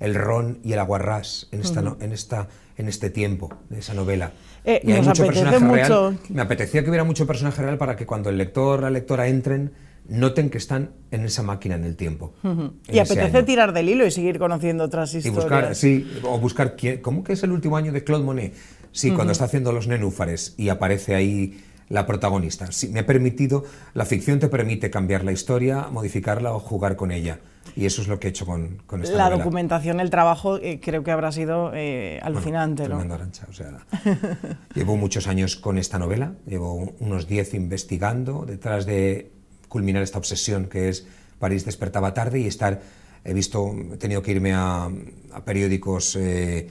el 0.00 0.14
ron 0.14 0.58
y 0.62 0.72
el 0.72 0.78
aguarrás 0.78 1.48
en, 1.52 1.60
esta, 1.60 1.96
en, 2.00 2.12
esta, 2.12 2.48
en 2.76 2.88
este 2.88 3.10
tiempo 3.10 3.54
de 3.70 3.78
esa 3.78 3.94
novela. 3.94 4.32
Eh, 4.64 4.80
y 4.84 4.92
hay 4.92 5.02
mucho 5.02 5.22
apetece 5.22 5.42
personaje 5.42 5.72
real. 5.88 6.18
Me 6.28 6.42
apetecía 6.42 6.82
que 6.82 6.90
hubiera 6.90 7.04
mucho 7.04 7.26
personaje 7.26 7.62
real 7.62 7.78
para 7.78 7.96
que 7.96 8.06
cuando 8.06 8.30
el 8.30 8.38
lector 8.38 8.78
o 8.78 8.82
la 8.82 8.90
lectora 8.90 9.28
entren, 9.28 9.72
noten 10.08 10.50
que 10.50 10.58
están 10.58 10.90
en 11.10 11.24
esa 11.24 11.42
máquina 11.42 11.74
en 11.76 11.84
el 11.84 11.96
tiempo. 11.96 12.34
en 12.42 12.72
Y 12.88 12.98
apetece 12.98 13.38
año. 13.38 13.46
tirar 13.46 13.72
del 13.72 13.88
hilo 13.88 14.06
y 14.06 14.10
seguir 14.10 14.38
conociendo 14.38 14.84
otras 14.84 15.14
Y 15.14 15.18
historias. 15.18 15.44
buscar, 15.44 15.74
sí, 15.74 16.10
o 16.24 16.38
buscar 16.38 16.76
quién, 16.76 17.00
¿cómo 17.00 17.22
que 17.24 17.34
es 17.34 17.42
el 17.42 17.52
último 17.52 17.76
año 17.76 17.92
de 17.92 18.02
Claude 18.04 18.24
Monet? 18.24 18.54
Sí, 18.90 19.10
cuando 19.12 19.32
está 19.32 19.44
haciendo 19.46 19.72
los 19.72 19.88
nenúfares 19.88 20.54
y 20.58 20.68
aparece 20.68 21.14
ahí 21.14 21.62
la 21.88 22.06
protagonista. 22.06 22.72
Sí, 22.72 22.88
me 22.88 23.00
ha 23.00 23.06
permitido, 23.06 23.64
la 23.94 24.04
ficción 24.04 24.38
te 24.38 24.48
permite 24.48 24.90
cambiar 24.90 25.24
la 25.24 25.32
historia, 25.32 25.88
modificarla 25.90 26.52
o 26.52 26.58
jugar 26.58 26.96
con 26.96 27.10
ella. 27.10 27.40
Y 27.76 27.86
eso 27.86 28.02
es 28.02 28.08
lo 28.08 28.20
que 28.20 28.26
he 28.26 28.30
hecho 28.30 28.44
con, 28.46 28.82
con 28.86 29.02
esta 29.02 29.16
La 29.16 29.24
novela. 29.24 29.38
documentación, 29.44 30.00
el 30.00 30.10
trabajo, 30.10 30.58
eh, 30.58 30.78
creo 30.82 31.02
que 31.02 31.10
habrá 31.10 31.32
sido 31.32 31.72
eh, 31.74 32.20
alucinante, 32.22 32.82
¿no? 32.82 32.88
Tremendo, 32.90 33.14
Arantxa, 33.14 33.46
o 33.48 33.52
sea, 33.52 33.78
llevo 34.74 34.96
muchos 34.96 35.26
años 35.26 35.56
con 35.56 35.78
esta 35.78 35.98
novela, 35.98 36.34
llevo 36.46 36.74
un- 36.74 36.92
unos 37.00 37.26
10 37.26 37.54
investigando 37.54 38.44
detrás 38.46 38.84
de 38.86 39.30
culminar 39.68 40.02
esta 40.02 40.18
obsesión 40.18 40.66
que 40.66 40.90
es 40.90 41.06
París 41.38 41.64
despertaba 41.64 42.12
tarde 42.14 42.40
y 42.40 42.46
estar, 42.46 42.82
he 43.24 43.32
visto, 43.32 43.74
he 43.92 43.96
tenido 43.96 44.22
que 44.22 44.32
irme 44.32 44.52
a, 44.52 44.84
a 45.32 45.44
periódicos 45.44 46.14
eh, 46.16 46.68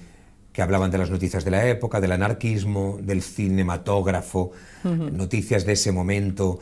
que 0.54 0.62
hablaban 0.62 0.92
de 0.92 0.98
las 1.00 1.10
noticias 1.10 1.44
de 1.46 1.52
la 1.52 1.66
época, 1.68 2.00
del 2.00 2.12
anarquismo, 2.12 3.00
del 3.02 3.22
cinematógrafo, 3.24 4.52
noticias 4.84 5.66
de 5.66 5.74
ese 5.74 5.92
momento, 5.92 6.60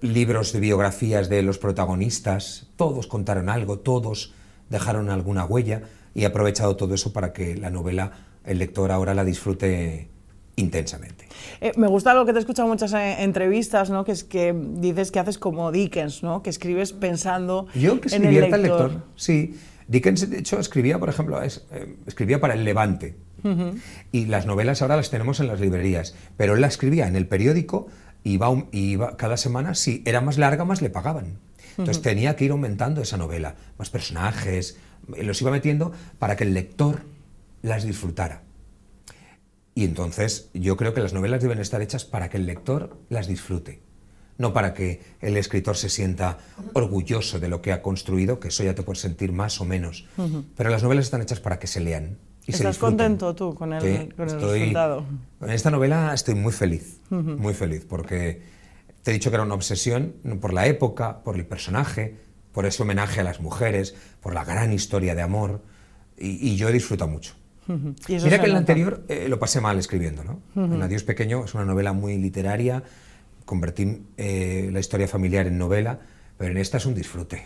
libros 0.00 0.52
de 0.52 0.60
biografías 0.60 1.28
de 1.28 1.42
los 1.42 1.58
protagonistas, 1.58 2.68
todos 2.76 3.06
contaron 3.06 3.48
algo, 3.48 3.78
todos 3.78 4.32
dejaron 4.70 5.10
alguna 5.10 5.44
huella 5.44 5.82
y 6.14 6.22
he 6.22 6.26
aprovechado 6.26 6.76
todo 6.76 6.94
eso 6.94 7.12
para 7.12 7.32
que 7.32 7.56
la 7.56 7.70
novela, 7.70 8.12
el 8.44 8.58
lector 8.58 8.92
ahora 8.92 9.14
la 9.14 9.24
disfrute 9.24 10.08
intensamente. 10.56 11.26
Eh, 11.60 11.72
me 11.76 11.86
gusta 11.88 12.14
lo 12.14 12.24
que 12.26 12.32
te 12.32 12.38
he 12.38 12.40
escuchado 12.40 12.66
en 12.66 12.72
muchas 12.72 12.92
eh, 12.92 13.22
entrevistas, 13.22 13.90
¿no? 13.90 14.04
Que 14.04 14.12
es 14.12 14.22
que 14.22 14.54
dices 14.54 15.10
que 15.10 15.18
haces 15.18 15.38
como 15.38 15.72
Dickens, 15.72 16.22
¿no? 16.22 16.42
Que 16.42 16.50
escribes 16.50 16.92
pensando 16.92 17.66
Yo 17.74 18.00
que 18.00 18.06
en 18.08 18.10
se 18.10 18.16
el 18.16 18.22
divierta 18.22 18.56
lector. 18.58 18.80
el 18.86 18.92
lector, 18.92 19.08
sí. 19.16 19.58
Dickens, 19.88 20.30
de 20.30 20.38
hecho, 20.38 20.58
escribía, 20.60 20.98
por 20.98 21.08
ejemplo, 21.08 21.42
es- 21.42 21.66
eh, 21.72 21.96
escribía 22.06 22.40
para 22.40 22.54
el 22.54 22.64
Levante. 22.64 23.16
Y 24.12 24.26
las 24.26 24.46
novelas 24.46 24.82
ahora 24.82 24.94
las 24.94 25.10
tenemos 25.10 25.40
en 25.40 25.48
las 25.48 25.58
librerías. 25.58 26.14
Pero 26.36 26.54
él 26.54 26.60
la 26.60 26.68
escribía 26.68 27.08
en 27.08 27.16
el 27.16 27.26
periódico 27.26 27.88
iba, 28.24 28.66
iba 28.72 29.16
cada 29.16 29.36
semana, 29.36 29.74
si 29.74 30.02
era 30.04 30.20
más 30.20 30.38
larga, 30.38 30.64
más 30.64 30.82
le 30.82 30.90
pagaban. 30.90 31.38
Entonces 31.70 32.02
tenía 32.02 32.36
que 32.36 32.44
ir 32.44 32.50
aumentando 32.50 33.00
esa 33.00 33.16
novela, 33.16 33.56
más 33.78 33.90
personajes, 33.90 34.76
y 35.16 35.22
los 35.22 35.40
iba 35.40 35.50
metiendo 35.50 35.92
para 36.18 36.36
que 36.36 36.44
el 36.44 36.54
lector 36.54 37.02
las 37.62 37.84
disfrutara. 37.84 38.42
Y 39.74 39.84
entonces 39.84 40.50
yo 40.52 40.76
creo 40.76 40.92
que 40.92 41.00
las 41.00 41.14
novelas 41.14 41.40
deben 41.40 41.58
estar 41.58 41.80
hechas 41.80 42.04
para 42.04 42.28
que 42.28 42.36
el 42.36 42.46
lector 42.46 42.98
las 43.08 43.26
disfrute, 43.26 43.80
no 44.36 44.52
para 44.52 44.74
que 44.74 45.00
el 45.20 45.36
escritor 45.36 45.76
se 45.76 45.88
sienta 45.88 46.38
orgulloso 46.74 47.40
de 47.40 47.48
lo 47.48 47.62
que 47.62 47.72
ha 47.72 47.80
construido, 47.80 48.38
que 48.38 48.48
eso 48.48 48.64
ya 48.64 48.74
te 48.74 48.82
puedes 48.82 49.00
sentir 49.00 49.32
más 49.32 49.60
o 49.60 49.64
menos. 49.64 50.06
Pero 50.56 50.68
las 50.68 50.82
novelas 50.82 51.06
están 51.06 51.22
hechas 51.22 51.40
para 51.40 51.58
que 51.58 51.66
se 51.66 51.80
lean. 51.80 52.18
Y 52.46 52.52
¿Estás 52.52 52.78
contento 52.78 53.34
tú 53.34 53.54
con 53.54 53.72
el, 53.72 53.80
Sí, 53.82 54.08
con 54.16 54.28
el 54.28 54.34
estoy- 54.34 54.58
resultado? 54.60 55.04
En 55.40 55.50
esta 55.50 55.70
novela 55.70 56.12
estoy 56.12 56.34
muy 56.34 56.52
feliz, 56.52 56.98
muy 57.10 57.54
feliz, 57.54 57.86
porque 57.88 58.42
te 59.02 59.10
he 59.10 59.14
dicho 59.14 59.30
que 59.30 59.36
era 59.36 59.44
una 59.44 59.54
obsesión 59.54 60.14
por 60.40 60.52
la 60.52 60.66
época, 60.66 61.22
por 61.22 61.36
el 61.36 61.46
personaje, 61.46 62.16
por 62.52 62.66
ese 62.66 62.82
homenaje 62.82 63.20
a 63.20 63.24
las 63.24 63.40
mujeres, 63.40 63.94
por 64.20 64.34
la 64.34 64.44
gran 64.44 64.72
historia 64.72 65.14
de 65.14 65.22
amor, 65.22 65.62
y, 66.18 66.48
y 66.50 66.56
yo 66.56 66.68
he 66.68 66.72
disfrutado 66.72 67.10
mucho. 67.10 67.34
Y 68.08 68.14
Mira 68.14 68.38
que 68.40 68.44
en 68.46 68.50
el 68.50 68.56
anterior 68.56 69.04
eh, 69.08 69.26
lo 69.28 69.38
pasé 69.38 69.60
mal 69.60 69.78
escribiendo, 69.78 70.24
¿no? 70.24 70.40
En 70.56 70.82
Adiós 70.82 71.04
Pequeño 71.04 71.44
es 71.44 71.54
una 71.54 71.64
novela 71.64 71.92
muy 71.92 72.18
literaria, 72.18 72.82
convertí 73.44 74.02
eh, 74.16 74.68
la 74.72 74.80
historia 74.80 75.06
familiar 75.06 75.46
en 75.46 75.58
novela, 75.58 76.00
pero 76.36 76.50
en 76.50 76.58
esta 76.58 76.78
es 76.78 76.86
un 76.86 76.94
disfrute. 76.94 77.44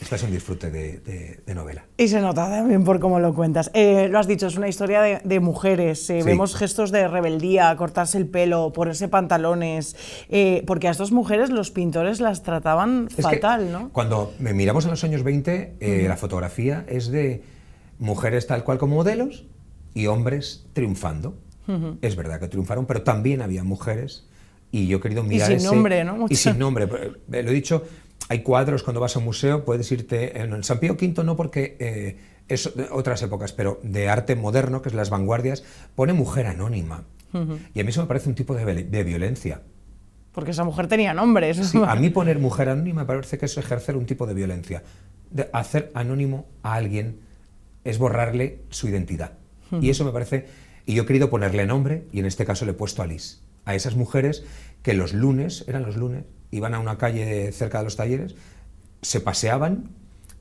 Esta 0.00 0.14
es 0.14 0.22
un 0.22 0.30
disfrute 0.30 0.70
de, 0.70 0.98
de- 1.00 1.40
de 1.44 1.54
novela. 1.54 1.84
Y 1.96 2.06
se 2.06 2.20
nota 2.20 2.48
también 2.48 2.84
por 2.84 3.00
cómo 3.00 3.18
lo 3.18 3.34
cuentas. 3.34 3.70
Eh, 3.74 4.08
lo 4.08 4.18
has 4.20 4.28
dicho, 4.28 4.46
es 4.46 4.56
una 4.56 4.68
historia 4.68 5.02
de, 5.02 5.20
de 5.24 5.40
mujeres. 5.40 6.08
eh, 6.10 6.20
Sí. 6.22 6.26
Vemos 6.26 6.54
gestos 6.54 6.92
de 6.92 7.08
rebeldía, 7.08 7.74
cortarse 7.76 8.16
el 8.18 8.26
pelo, 8.28 8.72
ponerse 8.72 9.08
pantalones. 9.08 9.96
eh, 10.28 10.62
porque 10.66 10.86
a 10.86 10.92
estas 10.92 11.10
mujeres 11.10 11.50
los 11.50 11.70
pintores 11.72 12.20
las 12.20 12.42
trataban 12.44 13.08
Es 13.16 13.24
fatal, 13.24 13.72
¿no? 13.72 13.90
Cuando 13.90 14.32
miramos 14.38 14.84
en 14.84 14.90
los 14.92 15.02
años 15.02 15.24
20, 15.24 15.74
eh, 15.80 16.04
la 16.08 16.16
fotografía 16.16 16.84
es 16.88 17.10
de 17.10 17.42
mujeres 17.98 18.46
tal 18.46 18.62
cual 18.64 18.78
como 18.78 18.94
modelos 18.96 19.46
y 19.94 20.06
hombres 20.06 20.66
triunfando. 20.74 21.36
Es 22.00 22.16
verdad 22.16 22.40
que 22.40 22.48
triunfaron, 22.48 22.86
pero 22.86 23.02
también 23.02 23.42
había 23.42 23.62
mujeres 23.62 24.26
y 24.70 24.86
yo 24.86 24.98
he 24.98 25.00
querido 25.00 25.22
mirar 25.22 25.48
sin 25.48 25.56
ese- 25.56 25.66
nombre, 25.66 26.02
¿no? 26.04 26.14
Y 26.16 26.18
Muchas. 26.20 26.38
sin 26.38 26.58
nombre. 26.58 26.86
Lo 26.86 27.36
he 27.36 27.42
dicho, 27.52 27.84
hay 28.28 28.42
cuadros 28.42 28.82
cuando 28.82 29.00
vas 29.00 29.16
a 29.16 29.18
un 29.20 29.24
museo, 29.24 29.64
puedes 29.64 29.90
irte 29.92 30.40
en 30.40 30.52
el 30.52 30.64
San 30.64 30.78
Pío 30.80 30.92
V, 31.00 31.24
no 31.24 31.36
porque 31.36 31.76
eh, 31.80 32.16
es 32.48 32.74
de 32.76 32.86
otras 32.90 33.22
épocas, 33.22 33.52
pero 33.52 33.80
de 33.82 34.08
arte 34.08 34.36
moderno, 34.36 34.82
que 34.82 34.88
es 34.90 34.94
las 34.94 35.10
vanguardias, 35.10 35.64
pone 35.94 36.12
mujer 36.12 36.46
anónima. 36.46 37.04
Y 37.74 37.80
a 37.80 37.84
mí 37.84 37.90
eso 37.90 38.00
me 38.00 38.08
parece 38.08 38.28
un 38.28 38.34
tipo 38.34 38.54
de, 38.54 38.64
vi- 38.64 38.82
de 38.84 39.04
violencia. 39.04 39.60
Porque 40.32 40.52
esa 40.52 40.64
mujer 40.64 40.88
tenía 40.88 41.12
nombre. 41.14 41.50
eso- 41.50 41.64
Sí, 41.64 41.78
a 41.86 41.94
mí 41.94 42.10
poner 42.10 42.38
mujer 42.38 42.68
anónima 42.70 43.02
me 43.02 43.06
parece 43.06 43.36
que 43.38 43.46
es 43.46 43.56
ejercer 43.58 43.96
un 43.96 44.06
tipo 44.06 44.26
de 44.26 44.34
violencia. 44.34 44.82
De 45.30 45.48
hacer 45.52 45.90
anónimo 45.94 46.46
a 46.62 46.74
alguien 46.74 47.20
es 47.84 47.98
borrarle 47.98 48.60
su 48.70 48.88
identidad. 48.88 49.32
Y 49.82 49.90
eso 49.90 50.04
me 50.04 50.12
parece... 50.12 50.46
Y 50.86 50.94
yo 50.94 51.02
he 51.02 51.06
querido 51.06 51.28
ponerle 51.28 51.66
nombre, 51.66 52.06
y 52.12 52.20
en 52.20 52.24
este 52.26 52.46
caso 52.46 52.64
le 52.64 52.70
he 52.70 52.74
puesto 52.74 53.02
Alice. 53.02 53.36
A 53.66 53.74
esas 53.74 53.94
mujeres 53.94 54.42
que 54.82 54.94
los 54.94 55.12
lunes, 55.12 55.64
eran 55.68 55.82
los 55.82 55.96
lunes, 55.96 56.24
iban 56.50 56.74
a 56.74 56.78
una 56.80 56.98
calle 56.98 57.52
cerca 57.52 57.78
de 57.78 57.84
los 57.84 57.96
talleres, 57.96 58.34
se 59.02 59.20
paseaban 59.20 59.90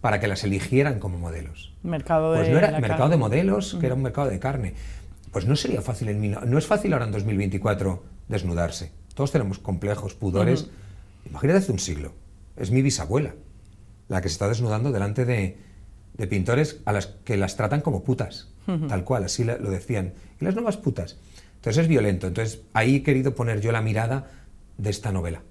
para 0.01 0.19
que 0.19 0.27
las 0.27 0.43
eligieran 0.43 0.99
como 0.99 1.17
modelos. 1.17 1.73
Mercado 1.83 2.31
de 2.33 2.39
Pues 2.39 2.49
no 2.51 2.57
era 2.59 2.71
mercado 2.79 2.97
carne. 2.99 3.11
de 3.15 3.17
modelos, 3.17 3.77
que 3.79 3.85
era 3.85 3.95
un 3.95 4.03
mercado 4.03 4.29
de 4.29 4.39
carne. 4.39 4.73
Pues 5.31 5.45
no 5.45 5.55
sería 5.55 5.81
fácil 5.81 6.09
en 6.09 6.19
mil- 6.21 6.37
no 6.45 6.57
es 6.57 6.65
fácil 6.67 6.93
ahora 6.93 7.05
en 7.05 7.11
2024 7.11 8.03
desnudarse. 8.27 8.91
Todos 9.13 9.31
tenemos 9.31 9.59
complejos, 9.59 10.13
pudores. 10.13 10.67
Imagínate 11.29 11.59
hace 11.59 11.71
un 11.71 11.79
siglo. 11.79 12.13
Es 12.55 12.71
mi 12.71 12.81
bisabuela 12.81 13.33
la 14.07 14.21
que 14.21 14.29
se 14.29 14.33
está 14.33 14.47
desnudando 14.47 14.91
delante 14.91 15.25
de, 15.25 15.57
de 16.13 16.27
pintores 16.27 16.79
a 16.85 16.93
las 16.93 17.07
que 17.07 17.35
las 17.35 17.55
tratan 17.57 17.81
como 17.81 18.03
putas, 18.03 18.47
tal 18.87 19.03
cual, 19.03 19.25
así 19.25 19.43
lo 19.43 19.69
decían. 19.69 20.13
Y 20.39 20.45
las 20.45 20.55
nuevas 20.55 20.77
putas. 20.77 21.17
Entonces 21.55 21.83
es 21.83 21.87
violento. 21.89 22.27
Entonces 22.27 22.61
ahí 22.73 22.97
he 22.97 23.03
querido 23.03 23.35
poner 23.35 23.59
yo 23.61 23.71
la 23.71 23.81
mirada 23.81 24.27
de 24.77 24.89
esta 24.89 25.11
novela. 25.11 25.41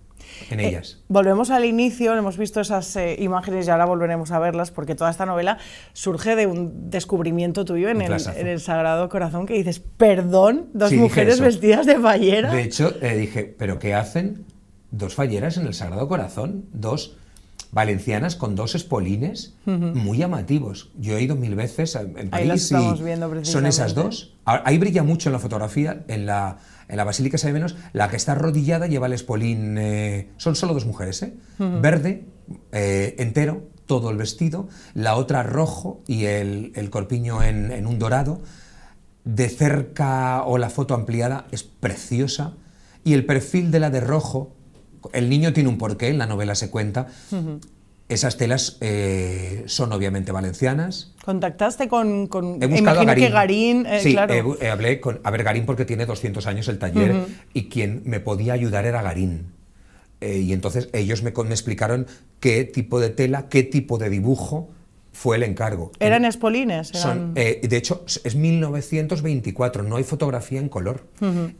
En 0.50 0.60
Eh, 0.60 0.68
ellas. 0.68 0.98
volvemos 1.08 1.50
al 1.50 1.64
inicio, 1.64 2.14
hemos 2.16 2.36
visto 2.36 2.60
esas 2.60 2.94
eh, 2.96 3.16
imágenes 3.18 3.66
y 3.66 3.70
ahora 3.70 3.84
volveremos 3.86 4.30
a 4.30 4.38
verlas, 4.38 4.70
porque 4.70 4.94
toda 4.94 5.10
esta 5.10 5.26
novela 5.26 5.58
surge 5.92 6.36
de 6.36 6.46
un 6.46 6.90
descubrimiento 6.90 7.64
tuyo 7.64 7.88
en, 7.88 8.02
el, 8.02 8.12
en 8.36 8.46
el 8.46 8.60
Sagrado 8.60 9.08
Corazón, 9.08 9.46
que 9.46 9.54
dices, 9.54 9.80
perdón, 9.80 10.66
dos 10.72 10.90
Sí, 10.90 10.96
mujeres 10.96 11.40
vestidas 11.40 11.86
de 11.86 11.98
fallera. 11.98 12.52
De 12.52 12.62
hecho, 12.62 12.94
eh, 13.02 13.16
dije, 13.16 13.44
¿pero 13.58 13.78
qué 13.78 13.94
hacen 13.94 14.44
dos 14.90 15.14
falleras 15.14 15.56
en 15.56 15.66
el 15.66 15.74
Sagrado 15.74 16.08
Corazón? 16.08 16.64
Dos 16.72 17.16
valencianas 17.72 18.36
con 18.36 18.54
dos 18.54 18.74
espolines 18.74 19.54
muy 19.66 20.18
llamativos. 20.18 20.90
Yo 20.98 21.16
he 21.16 21.22
ido 21.22 21.36
mil 21.36 21.54
veces 21.56 21.94
en 21.96 22.16
Ahí 22.16 22.28
París 22.28 22.48
las 22.48 22.62
estamos 22.62 23.00
y 23.00 23.02
viendo 23.02 23.44
son 23.44 23.66
esas 23.66 23.94
dos. 23.94 24.34
Ah, 24.46 24.62
Ahí 24.64 24.78
brilla 24.78 25.02
mucho 25.02 25.28
en 25.28 25.34
la 25.34 25.38
fotografía, 25.40 26.04
en 26.08 26.24
la, 26.26 26.58
en 26.88 26.96
la 26.96 27.04
Basílica 27.04 27.38
se 27.38 27.48
ve 27.48 27.52
menos. 27.52 27.76
La 27.92 28.08
que 28.08 28.16
está 28.16 28.32
arrodillada 28.32 28.86
lleva 28.86 29.06
el 29.06 29.12
espolín, 29.12 29.76
eh, 29.78 30.30
son 30.36 30.54
solo 30.56 30.74
dos 30.74 30.86
mujeres, 30.86 31.22
¿eh? 31.22 31.34
Verde, 31.58 32.26
eh, 32.72 33.14
entero, 33.18 33.68
todo 33.86 34.10
el 34.10 34.16
vestido. 34.16 34.68
La 34.94 35.16
otra 35.16 35.42
rojo 35.42 36.02
y 36.06 36.24
el, 36.24 36.72
el 36.74 36.90
corpiño 36.90 37.42
en, 37.42 37.72
en 37.72 37.86
un 37.86 37.98
dorado. 37.98 38.42
De 39.24 39.48
cerca 39.48 40.44
o 40.44 40.58
la 40.58 40.70
foto 40.70 40.94
ampliada 40.94 41.46
es 41.50 41.64
preciosa. 41.64 42.54
Y 43.04 43.14
el 43.14 43.26
perfil 43.26 43.70
de 43.70 43.80
la 43.80 43.90
de 43.90 44.00
rojo, 44.00 44.54
el 45.12 45.28
niño 45.28 45.52
tiene 45.52 45.68
un 45.68 45.78
porqué, 45.78 46.08
en 46.08 46.18
la 46.18 46.26
novela 46.26 46.54
se 46.54 46.70
cuenta. 46.70 47.06
Esas 48.08 48.36
telas 48.36 48.78
eh, 48.82 49.64
son 49.66 49.92
obviamente 49.92 50.30
valencianas. 50.30 51.12
¿Contactaste 51.24 51.88
con...? 51.88 52.28
con 52.28 52.62
He 52.62 52.66
buscado 52.68 53.00
a 53.00 53.04
Garín. 53.04 53.24
que 53.24 53.30
Garín, 53.32 53.86
eh, 53.86 54.00
sí, 54.00 54.12
claro. 54.12 54.56
eh, 54.60 54.70
hablé 54.70 55.00
con 55.00 55.20
a 55.24 55.30
ver 55.32 55.42
Garín 55.42 55.66
porque 55.66 55.84
tiene 55.84 56.06
200 56.06 56.46
años 56.46 56.68
el 56.68 56.78
taller 56.78 57.16
y 57.52 57.64
quien 57.64 58.02
me 58.04 58.20
podía 58.20 58.52
ayudar 58.52 58.86
era 58.86 59.02
Garín. 59.02 59.52
Y 60.20 60.52
entonces 60.52 60.88
ellos 60.92 61.22
me, 61.22 61.30
explicaron 61.30 62.06
qué 62.40 62.64
tipo 62.64 63.00
de 63.00 63.10
tela, 63.10 63.48
qué 63.48 63.62
tipo 63.64 63.98
de 63.98 64.08
dibujo 64.08 64.70
fue 65.12 65.36
el 65.36 65.42
encargo. 65.42 65.92
¿Eran 66.00 66.24
espolines? 66.24 66.94
Eran... 66.94 67.34
de 67.34 67.76
hecho, 67.76 68.04
es 68.24 68.34
1924, 68.34 69.82
no 69.82 69.96
hay 69.96 70.04
fotografía 70.04 70.60
en 70.60 70.68
color. 70.68 71.08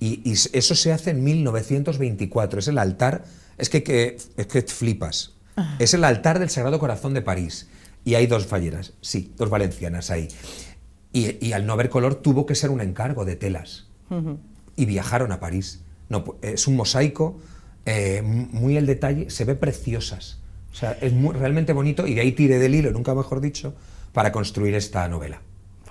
y, 0.00 0.32
eso 0.32 0.74
se 0.74 0.92
hace 0.92 1.10
en 1.10 1.22
1924. 1.24 2.60
Es 2.60 2.68
el 2.68 2.78
altar, 2.78 3.24
es 3.58 3.68
que, 3.68 3.82
que- 3.82 4.16
es 4.36 4.46
que 4.46 4.62
flipas. 4.62 5.35
Es 5.78 5.94
el 5.94 6.04
altar 6.04 6.38
del 6.38 6.50
Sagrado 6.50 6.78
Corazón 6.78 7.14
de 7.14 7.22
París. 7.22 7.68
Y 8.04 8.14
hay 8.14 8.26
dos 8.26 8.46
falleras, 8.46 8.92
sí, 9.00 9.32
dos 9.36 9.50
valencianas 9.50 10.10
ahí. 10.10 10.28
Y, 11.12 11.44
y 11.44 11.52
al 11.52 11.66
no 11.66 11.72
haber 11.72 11.88
color 11.88 12.14
tuvo 12.16 12.46
que 12.46 12.54
ser 12.54 12.70
un 12.70 12.80
encargo 12.80 13.24
de 13.24 13.36
telas. 13.36 13.86
Y 14.76 14.84
viajaron 14.84 15.32
a 15.32 15.40
París. 15.40 15.82
No, 16.08 16.24
es 16.42 16.68
un 16.68 16.76
mosaico, 16.76 17.40
eh, 17.84 18.22
muy 18.22 18.76
el 18.76 18.86
detalle, 18.86 19.30
se 19.30 19.44
ve 19.44 19.54
preciosas. 19.56 20.38
O 20.70 20.74
sea, 20.74 20.92
es 21.00 21.12
muy- 21.12 21.34
realmente 21.34 21.72
bonito 21.72 22.06
y 22.06 22.14
de 22.14 22.20
ahí 22.20 22.32
tiré 22.32 22.58
del 22.58 22.74
hilo, 22.74 22.90
nunca 22.92 23.14
mejor 23.14 23.40
dicho, 23.40 23.74
para 24.12 24.30
construir 24.30 24.74
esta 24.74 25.08
novela. 25.08 25.40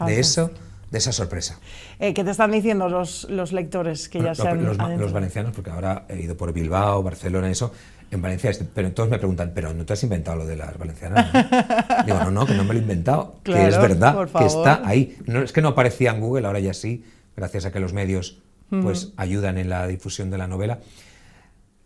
De 0.05 0.19
eso, 0.19 0.51
de 0.91 0.97
esa 0.99 1.11
sorpresa. 1.11 1.59
Eh, 1.99 2.13
¿Qué 2.13 2.23
te 2.23 2.31
están 2.31 2.51
diciendo 2.51 2.87
los, 2.87 3.27
los 3.29 3.51
lectores 3.51 4.07
que 4.09 4.21
ya 4.21 4.35
se 4.35 4.47
han 4.47 4.63
los 4.63 5.11
valencianos, 5.11 5.53
porque 5.53 5.71
ahora 5.71 6.05
he 6.07 6.21
ido 6.21 6.37
por 6.37 6.53
Bilbao, 6.53 7.01
Barcelona, 7.01 7.49
eso, 7.49 7.73
en 8.15 8.21
Valencia, 8.21 8.49
es- 8.49 8.63
pero 8.73 8.91
todos 8.93 9.09
me 9.09 9.17
preguntan, 9.17 9.51
¿pero 9.53 9.73
no 9.73 9.85
te 9.85 9.93
has 9.93 10.03
inventado 10.03 10.37
lo 10.37 10.45
de 10.45 10.55
las 10.55 10.77
valencianas? 10.77 11.31
no?". 11.33 11.39
Digo, 12.05 12.19
no, 12.19 12.31
no, 12.31 12.45
que 12.47 12.53
no 12.55 12.63
me 12.63 12.73
lo 12.73 12.79
he 12.79 12.81
inventado, 12.81 13.35
que 13.43 13.51
es 13.67 13.75
Claro, 13.77 13.81
verdad, 13.81 14.27
que 14.37 14.45
está 14.45 14.81
ahí. 14.87 15.17
No, 15.27 15.41
es 15.41 15.51
que 15.51 15.61
no 15.61 15.69
aparecía 15.69 16.11
en 16.11 16.19
Google, 16.21 16.47
ahora 16.47 16.59
ya 16.59 16.73
sí, 16.73 17.03
gracias 17.35 17.65
a 17.65 17.71
que 17.71 17.79
los 17.79 17.93
medios 17.93 18.39
pues, 18.69 19.13
ayudan 19.17 19.57
en 19.57 19.69
la 19.69 19.85
difusión 19.87 20.29
de 20.31 20.37
la 20.37 20.47
novela. 20.47 20.79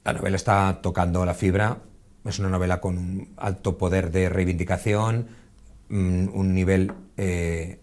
La 0.06 0.14
novela 0.14 0.38
está 0.38 0.80
tocando 0.82 1.26
la 1.26 1.34
fibra, 1.34 1.78
es 2.26 2.40
una 2.40 2.50
novela 2.50 2.80
con 2.82 2.98
un 2.98 3.30
alto 3.38 3.78
poder 3.78 4.12
de 4.12 4.30
reivindicación, 4.30 5.28
mm, 5.90 6.30
un 6.34 6.54
nivel 6.54 6.92
eh, 7.18 7.80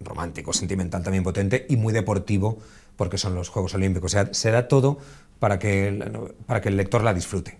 romántico, 0.00 0.52
sentimental 0.52 1.02
también 1.02 1.22
potente 1.24 1.66
y 1.68 1.76
muy 1.76 1.92
deportivo 1.92 2.58
porque 2.96 3.16
son 3.18 3.34
los 3.34 3.48
Juegos 3.48 3.74
Olímpicos. 3.74 4.12
O 4.12 4.16
sea, 4.16 4.28
se 4.34 4.50
da 4.50 4.68
todo 4.68 4.98
para 5.40 5.58
que, 5.58 5.88
el- 5.88 6.04
para 6.46 6.60
que 6.60 6.68
el 6.68 6.76
lector 6.76 7.02
la 7.02 7.12
disfrute. 7.12 7.58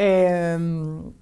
Eh, 0.00 0.56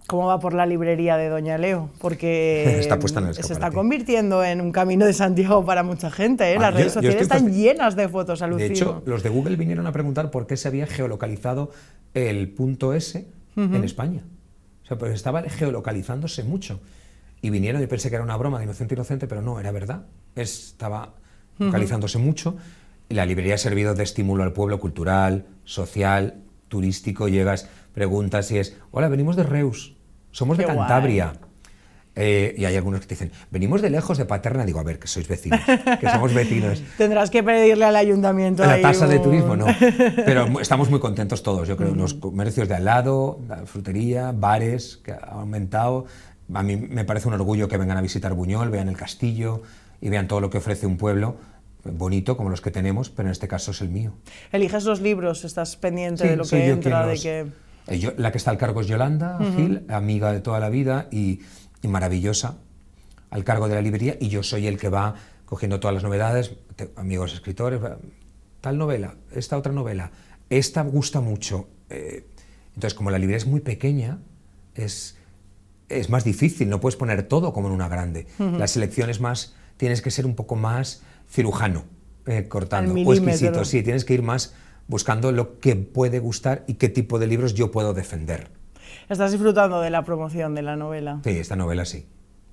¿Cómo 0.06 0.26
va 0.26 0.38
por 0.38 0.52
la 0.52 0.66
librería 0.66 1.16
de 1.16 1.30
Doña 1.30 1.56
Leo? 1.56 1.88
Porque 1.98 2.76
Está 2.80 2.98
puesta 2.98 3.20
en 3.20 3.28
el 3.28 3.34
se 3.34 3.52
está 3.54 3.70
convirtiendo 3.70 4.44
en 4.44 4.60
un 4.60 4.70
camino 4.70 5.06
de 5.06 5.14
Santiago 5.14 5.64
para 5.64 5.82
mucha 5.82 6.10
gente. 6.10 6.44
¿eh? 6.52 6.56
Ah, 6.58 6.60
Las 6.60 6.72
yo- 6.72 6.78
redes 6.80 6.92
yo 6.94 7.00
sociales 7.00 7.22
están 7.22 7.52
llenas 7.54 7.96
de 7.96 8.08
fotos, 8.10 8.40
De 8.40 8.44
alucino. 8.44 8.70
hecho, 8.70 9.02
los 9.06 9.22
de 9.22 9.30
Google 9.30 9.56
vinieron 9.56 9.86
a 9.86 9.92
preguntar 9.92 10.30
por 10.30 10.46
qué 10.46 10.58
se 10.58 10.68
había 10.68 10.86
geolocalizado 10.86 11.70
el 12.12 12.50
punto 12.50 12.92
S 12.92 13.26
en 13.56 13.82
España. 13.84 14.22
O 14.82 14.86
sea, 14.86 14.98
pues 14.98 15.14
estaba 15.14 15.42
geolocalizándose 15.44 16.44
mucho. 16.44 16.78
Y 17.40 17.48
vinieron, 17.48 17.80
yo 17.80 17.88
pensé 17.88 18.10
que 18.10 18.16
era 18.16 18.24
una 18.24 18.36
broma 18.36 18.58
de 18.58 18.64
inocente 18.64 18.94
inocente, 18.94 19.26
pero 19.26 19.40
no, 19.40 19.58
era 19.58 19.70
verdad. 19.72 20.04
Estaba 20.34 21.14
localizándose 21.58 22.18
mucho. 22.18 22.56
La 23.08 23.24
librería 23.24 23.54
ha 23.54 23.58
servido 23.58 23.94
de 23.94 24.02
estímulo 24.02 24.42
al 24.42 24.52
pueblo 24.52 24.80
cultural, 24.80 25.46
social, 25.64 26.42
turístico. 26.68 27.28
Llegas, 27.28 27.68
preguntas 27.94 28.50
y 28.50 28.58
es, 28.58 28.76
hola, 28.90 29.08
venimos 29.08 29.36
de 29.36 29.44
Reus, 29.44 29.96
somos 30.32 30.58
de 30.58 30.64
Qué. 30.64 30.74
Cantabria. 30.74 31.34
Eh, 32.18 32.54
y 32.56 32.64
hay 32.64 32.74
algunos 32.76 33.00
que 33.00 33.06
te 33.06 33.14
dicen, 33.14 33.30
venimos 33.50 33.82
de 33.82 33.90
lejos 33.90 34.16
de 34.16 34.24
Paterna. 34.24 34.64
Digo, 34.64 34.80
a 34.80 34.82
ver, 34.82 34.98
que 34.98 35.06
sois 35.06 35.28
vecinos, 35.28 35.60
que 36.00 36.08
somos 36.08 36.32
vecinos. 36.32 36.82
Tendrás 36.98 37.30
que 37.30 37.42
pedirle 37.42 37.84
al 37.84 37.94
ayuntamiento. 37.94 38.64
La 38.64 38.80
tasa 38.80 39.06
de 39.06 39.18
turismo 39.18 39.54
no, 39.54 39.66
pero 40.24 40.60
estamos 40.60 40.88
muy 40.88 40.98
contentos 40.98 41.42
todos, 41.42 41.68
yo 41.68 41.76
creo, 41.76 41.94
los 41.94 42.14
comercios 42.14 42.68
de 42.68 42.74
al 42.74 42.86
lado, 42.86 43.38
la 43.46 43.66
frutería, 43.66 44.32
bares, 44.32 44.96
que 44.96 45.12
ha 45.12 45.18
aumentado. 45.32 46.06
A 46.54 46.62
mí 46.62 46.76
me 46.76 47.04
parece 47.04 47.28
un 47.28 47.34
orgullo 47.34 47.68
que 47.68 47.76
vengan 47.76 47.98
a 47.98 48.00
visitar 48.00 48.32
Buñol, 48.32 48.70
vean 48.70 48.88
el 48.88 48.96
castillo 48.96 49.62
y 50.00 50.08
vean 50.08 50.26
todo 50.26 50.40
lo 50.40 50.48
que 50.48 50.58
ofrece 50.58 50.86
un 50.86 50.96
pueblo 50.96 51.36
bonito 51.92 52.36
como 52.36 52.50
los 52.50 52.60
que 52.60 52.70
tenemos, 52.70 53.10
pero 53.10 53.28
en 53.28 53.32
este 53.32 53.48
caso 53.48 53.70
es 53.70 53.80
el 53.80 53.88
mío. 53.88 54.12
Eliges 54.52 54.84
los 54.84 55.00
libros, 55.00 55.44
estás 55.44 55.76
pendiente 55.76 56.24
Sí, 56.24 56.28
de 56.30 56.36
lo 56.36 56.44
que 56.44 56.66
yo 56.66 56.72
entra, 56.74 57.06
de 57.06 57.18
que... 57.18 57.46
Eh, 57.88 57.98
yo- 57.98 58.12
la 58.16 58.32
que 58.32 58.38
está 58.38 58.50
al 58.50 58.58
cargo 58.58 58.80
es 58.80 58.86
Yolanda 58.88 59.38
Gil, 59.56 59.84
amiga 59.88 60.32
de 60.32 60.40
toda 60.40 60.58
la 60.60 60.68
vida 60.70 61.08
y, 61.10 61.40
y 61.82 61.88
maravillosa, 61.88 62.58
al 63.30 63.44
cargo 63.44 63.68
de 63.68 63.74
la 63.74 63.82
librería, 63.82 64.16
y 64.20 64.28
yo 64.28 64.42
soy 64.42 64.66
el 64.66 64.78
que 64.78 64.88
va 64.88 65.14
cogiendo 65.44 65.78
todas 65.80 65.94
las 65.94 66.02
novedades, 66.02 66.52
te- 66.74 66.90
amigos 66.96 67.32
escritores, 67.32 67.80
tal 68.60 68.78
novela, 68.78 69.14
esta 69.32 69.56
otra 69.56 69.72
novela, 69.72 70.10
esta 70.50 70.82
gusta 70.82 71.20
mucho. 71.20 71.68
eh, 71.90 72.26
entonces, 72.74 72.94
como 72.94 73.10
la 73.10 73.18
librería 73.18 73.38
es 73.38 73.46
muy 73.46 73.60
pequeña, 73.60 74.18
es, 74.74 75.16
es 75.88 76.10
más 76.10 76.24
difícil, 76.24 76.68
no 76.68 76.78
puedes 76.80 76.96
poner 76.96 77.22
todo 77.22 77.52
como 77.52 77.68
en 77.68 77.74
una 77.74 77.88
grande. 77.88 78.26
La 78.38 78.66
selección 78.66 79.08
es 79.08 79.20
más, 79.20 79.54
tienes 79.78 80.02
que 80.02 80.10
ser 80.10 80.26
un 80.26 80.34
poco 80.34 80.56
más 80.56 81.02
cirujano, 81.28 81.84
eh, 82.26 82.48
cortando, 82.48 82.92
o 82.92 82.96
exquisito, 83.14 83.64
sí, 83.64 83.82
tienes 83.82 84.04
que 84.04 84.14
ir 84.14 84.22
más 84.22 84.54
buscando 84.88 85.32
lo 85.32 85.58
que 85.58 85.74
puede 85.76 86.18
gustar 86.18 86.64
y 86.66 86.74
qué 86.74 86.88
tipo 86.88 87.18
de 87.18 87.26
libros 87.26 87.54
yo 87.54 87.70
puedo 87.70 87.92
defender. 87.94 88.48
Estás 89.08 89.32
disfrutando 89.32 89.80
de 89.80 89.90
la 89.90 90.04
promoción 90.04 90.54
de 90.54 90.62
la 90.62 90.76
novela. 90.76 91.20
Sí, 91.24 91.30
esta 91.30 91.56
novela 91.56 91.84
sí, 91.84 92.06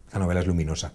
esta 0.07 0.19
novela 0.19 0.41
es 0.41 0.47
luminosa. 0.47 0.93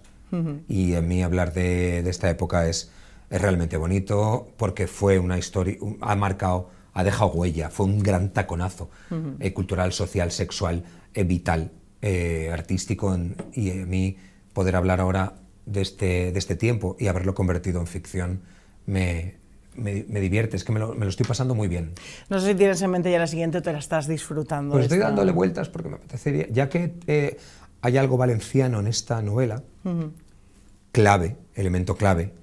Y 0.67 0.93
a 0.93 1.01
mí 1.01 1.23
hablar 1.23 1.53
de, 1.53 2.03
de 2.03 2.09
esta 2.11 2.29
época 2.29 2.67
es, 2.67 2.91
es 3.31 3.41
realmente 3.41 3.77
bonito 3.77 4.49
porque 4.57 4.85
fue 4.85 5.17
una 5.17 5.39
historia, 5.39 5.75
ha 6.01 6.15
marcado, 6.15 6.69
ha 6.93 7.03
dejado 7.03 7.31
huella, 7.31 7.71
fue 7.71 7.87
un 7.87 8.03
gran 8.03 8.29
taconazo 8.31 8.91
eh, 9.39 9.53
cultural, 9.53 9.91
social, 9.91 10.31
sexual, 10.31 10.83
eh, 11.15 11.23
vital, 11.23 11.71
eh, 12.03 12.51
artístico. 12.53 13.15
en- 13.15 13.35
y 13.53 13.71
a 13.71 13.85
mí 13.87 14.17
poder 14.53 14.75
hablar 14.75 14.99
ahora 15.01 15.33
de 15.69 15.81
este, 15.81 16.31
de 16.31 16.39
este 16.39 16.55
tiempo 16.55 16.95
y 16.99 17.07
haberlo 17.07 17.35
convertido 17.35 17.79
en 17.79 17.87
ficción 17.87 18.41
me, 18.85 19.35
me, 19.75 20.05
me 20.09 20.19
divierte, 20.19 20.57
es 20.57 20.63
que 20.63 20.71
me 20.71 20.79
lo, 20.79 20.93
me 20.95 21.05
lo 21.05 21.09
estoy 21.09 21.25
pasando 21.25 21.53
muy 21.53 21.67
bien. 21.67 21.93
No 22.29 22.39
sé 22.39 22.47
si 22.47 22.55
tienes 22.55 22.81
en 22.81 22.89
mente 22.89 23.11
ya 23.11 23.19
la 23.19 23.27
siguiente 23.27 23.59
o 23.59 23.61
te 23.61 23.71
la 23.71 23.79
estás 23.79 24.07
disfrutando. 24.07 24.73
Pues 24.73 24.85
estoy 24.85 24.99
dándole 24.99 25.31
vueltas 25.31 25.69
porque 25.69 25.89
me 25.89 25.95
apetecería, 25.95 26.47
ya 26.49 26.69
que 26.69 26.95
eh, 27.07 27.37
hay 27.81 27.97
algo 27.97 28.17
valenciano 28.17 28.79
en 28.79 28.87
esta 28.87 29.21
novela, 29.21 29.63
clave, 30.91 31.37
elemento 31.53 31.95
clave, 31.95 32.33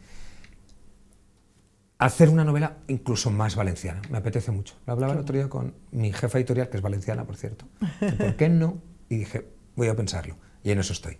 hacer 1.99 2.29
una 2.29 2.45
novela 2.45 2.77
incluso 2.87 3.31
más 3.31 3.57
valenciana. 3.57 4.03
Me 4.09 4.19
apetece 4.19 4.53
mucho. 4.53 4.75
Lo 4.87 4.93
hablaba 4.93 5.15
el 5.15 5.19
otro 5.19 5.35
día 5.35 5.49
con 5.49 5.75
mi 5.91 6.13
jefa 6.13 6.39
editorial, 6.39 6.69
que 6.69 6.77
es 6.77 6.83
valenciana, 6.83 7.25
por 7.25 7.37
cierto. 7.37 7.67
¿Por 8.19 8.37
qué 8.37 8.49
no? 8.49 8.79
Y 9.09 9.17
dije, 9.17 9.47
voy 9.75 9.89
a 9.89 9.97
pensarlo. 9.97 10.37
Y 10.67 10.73
en 10.73 10.81
eso 10.81 10.93
estoy. 10.95 11.17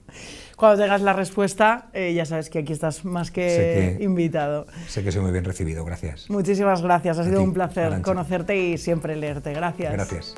Cuando 0.57 0.83
tengas 0.83 1.03
la 1.03 1.13
respuesta, 1.13 1.89
eh, 1.93 2.13
ya 2.15 2.25
sabes 2.27 2.51
que 2.51 2.59
aquí 2.59 2.73
estás 2.73 3.05
más 3.05 3.31
que, 3.31 3.49
Sé 3.49 3.97
que- 3.99 4.03
invitado. 4.05 4.67
Sé 4.89 5.05
que 5.05 5.13
soy 5.13 5.23
muy 5.23 5.31
bien 5.31 5.45
recibido. 5.45 5.85
Gracias. 5.85 6.29
Muchísimas 6.29 6.83
gracias, 6.83 7.17
ha 7.19 7.21
A 7.21 7.25
sido 7.27 7.39
ti, 7.39 7.45
un 7.45 7.55
placer 7.55 8.03
conocerte 8.03 8.57
y 8.57 8.77
siempre 8.77 9.15
leerte. 9.15 9.53
Gracias. 9.53 9.93
Gracias. 9.93 10.35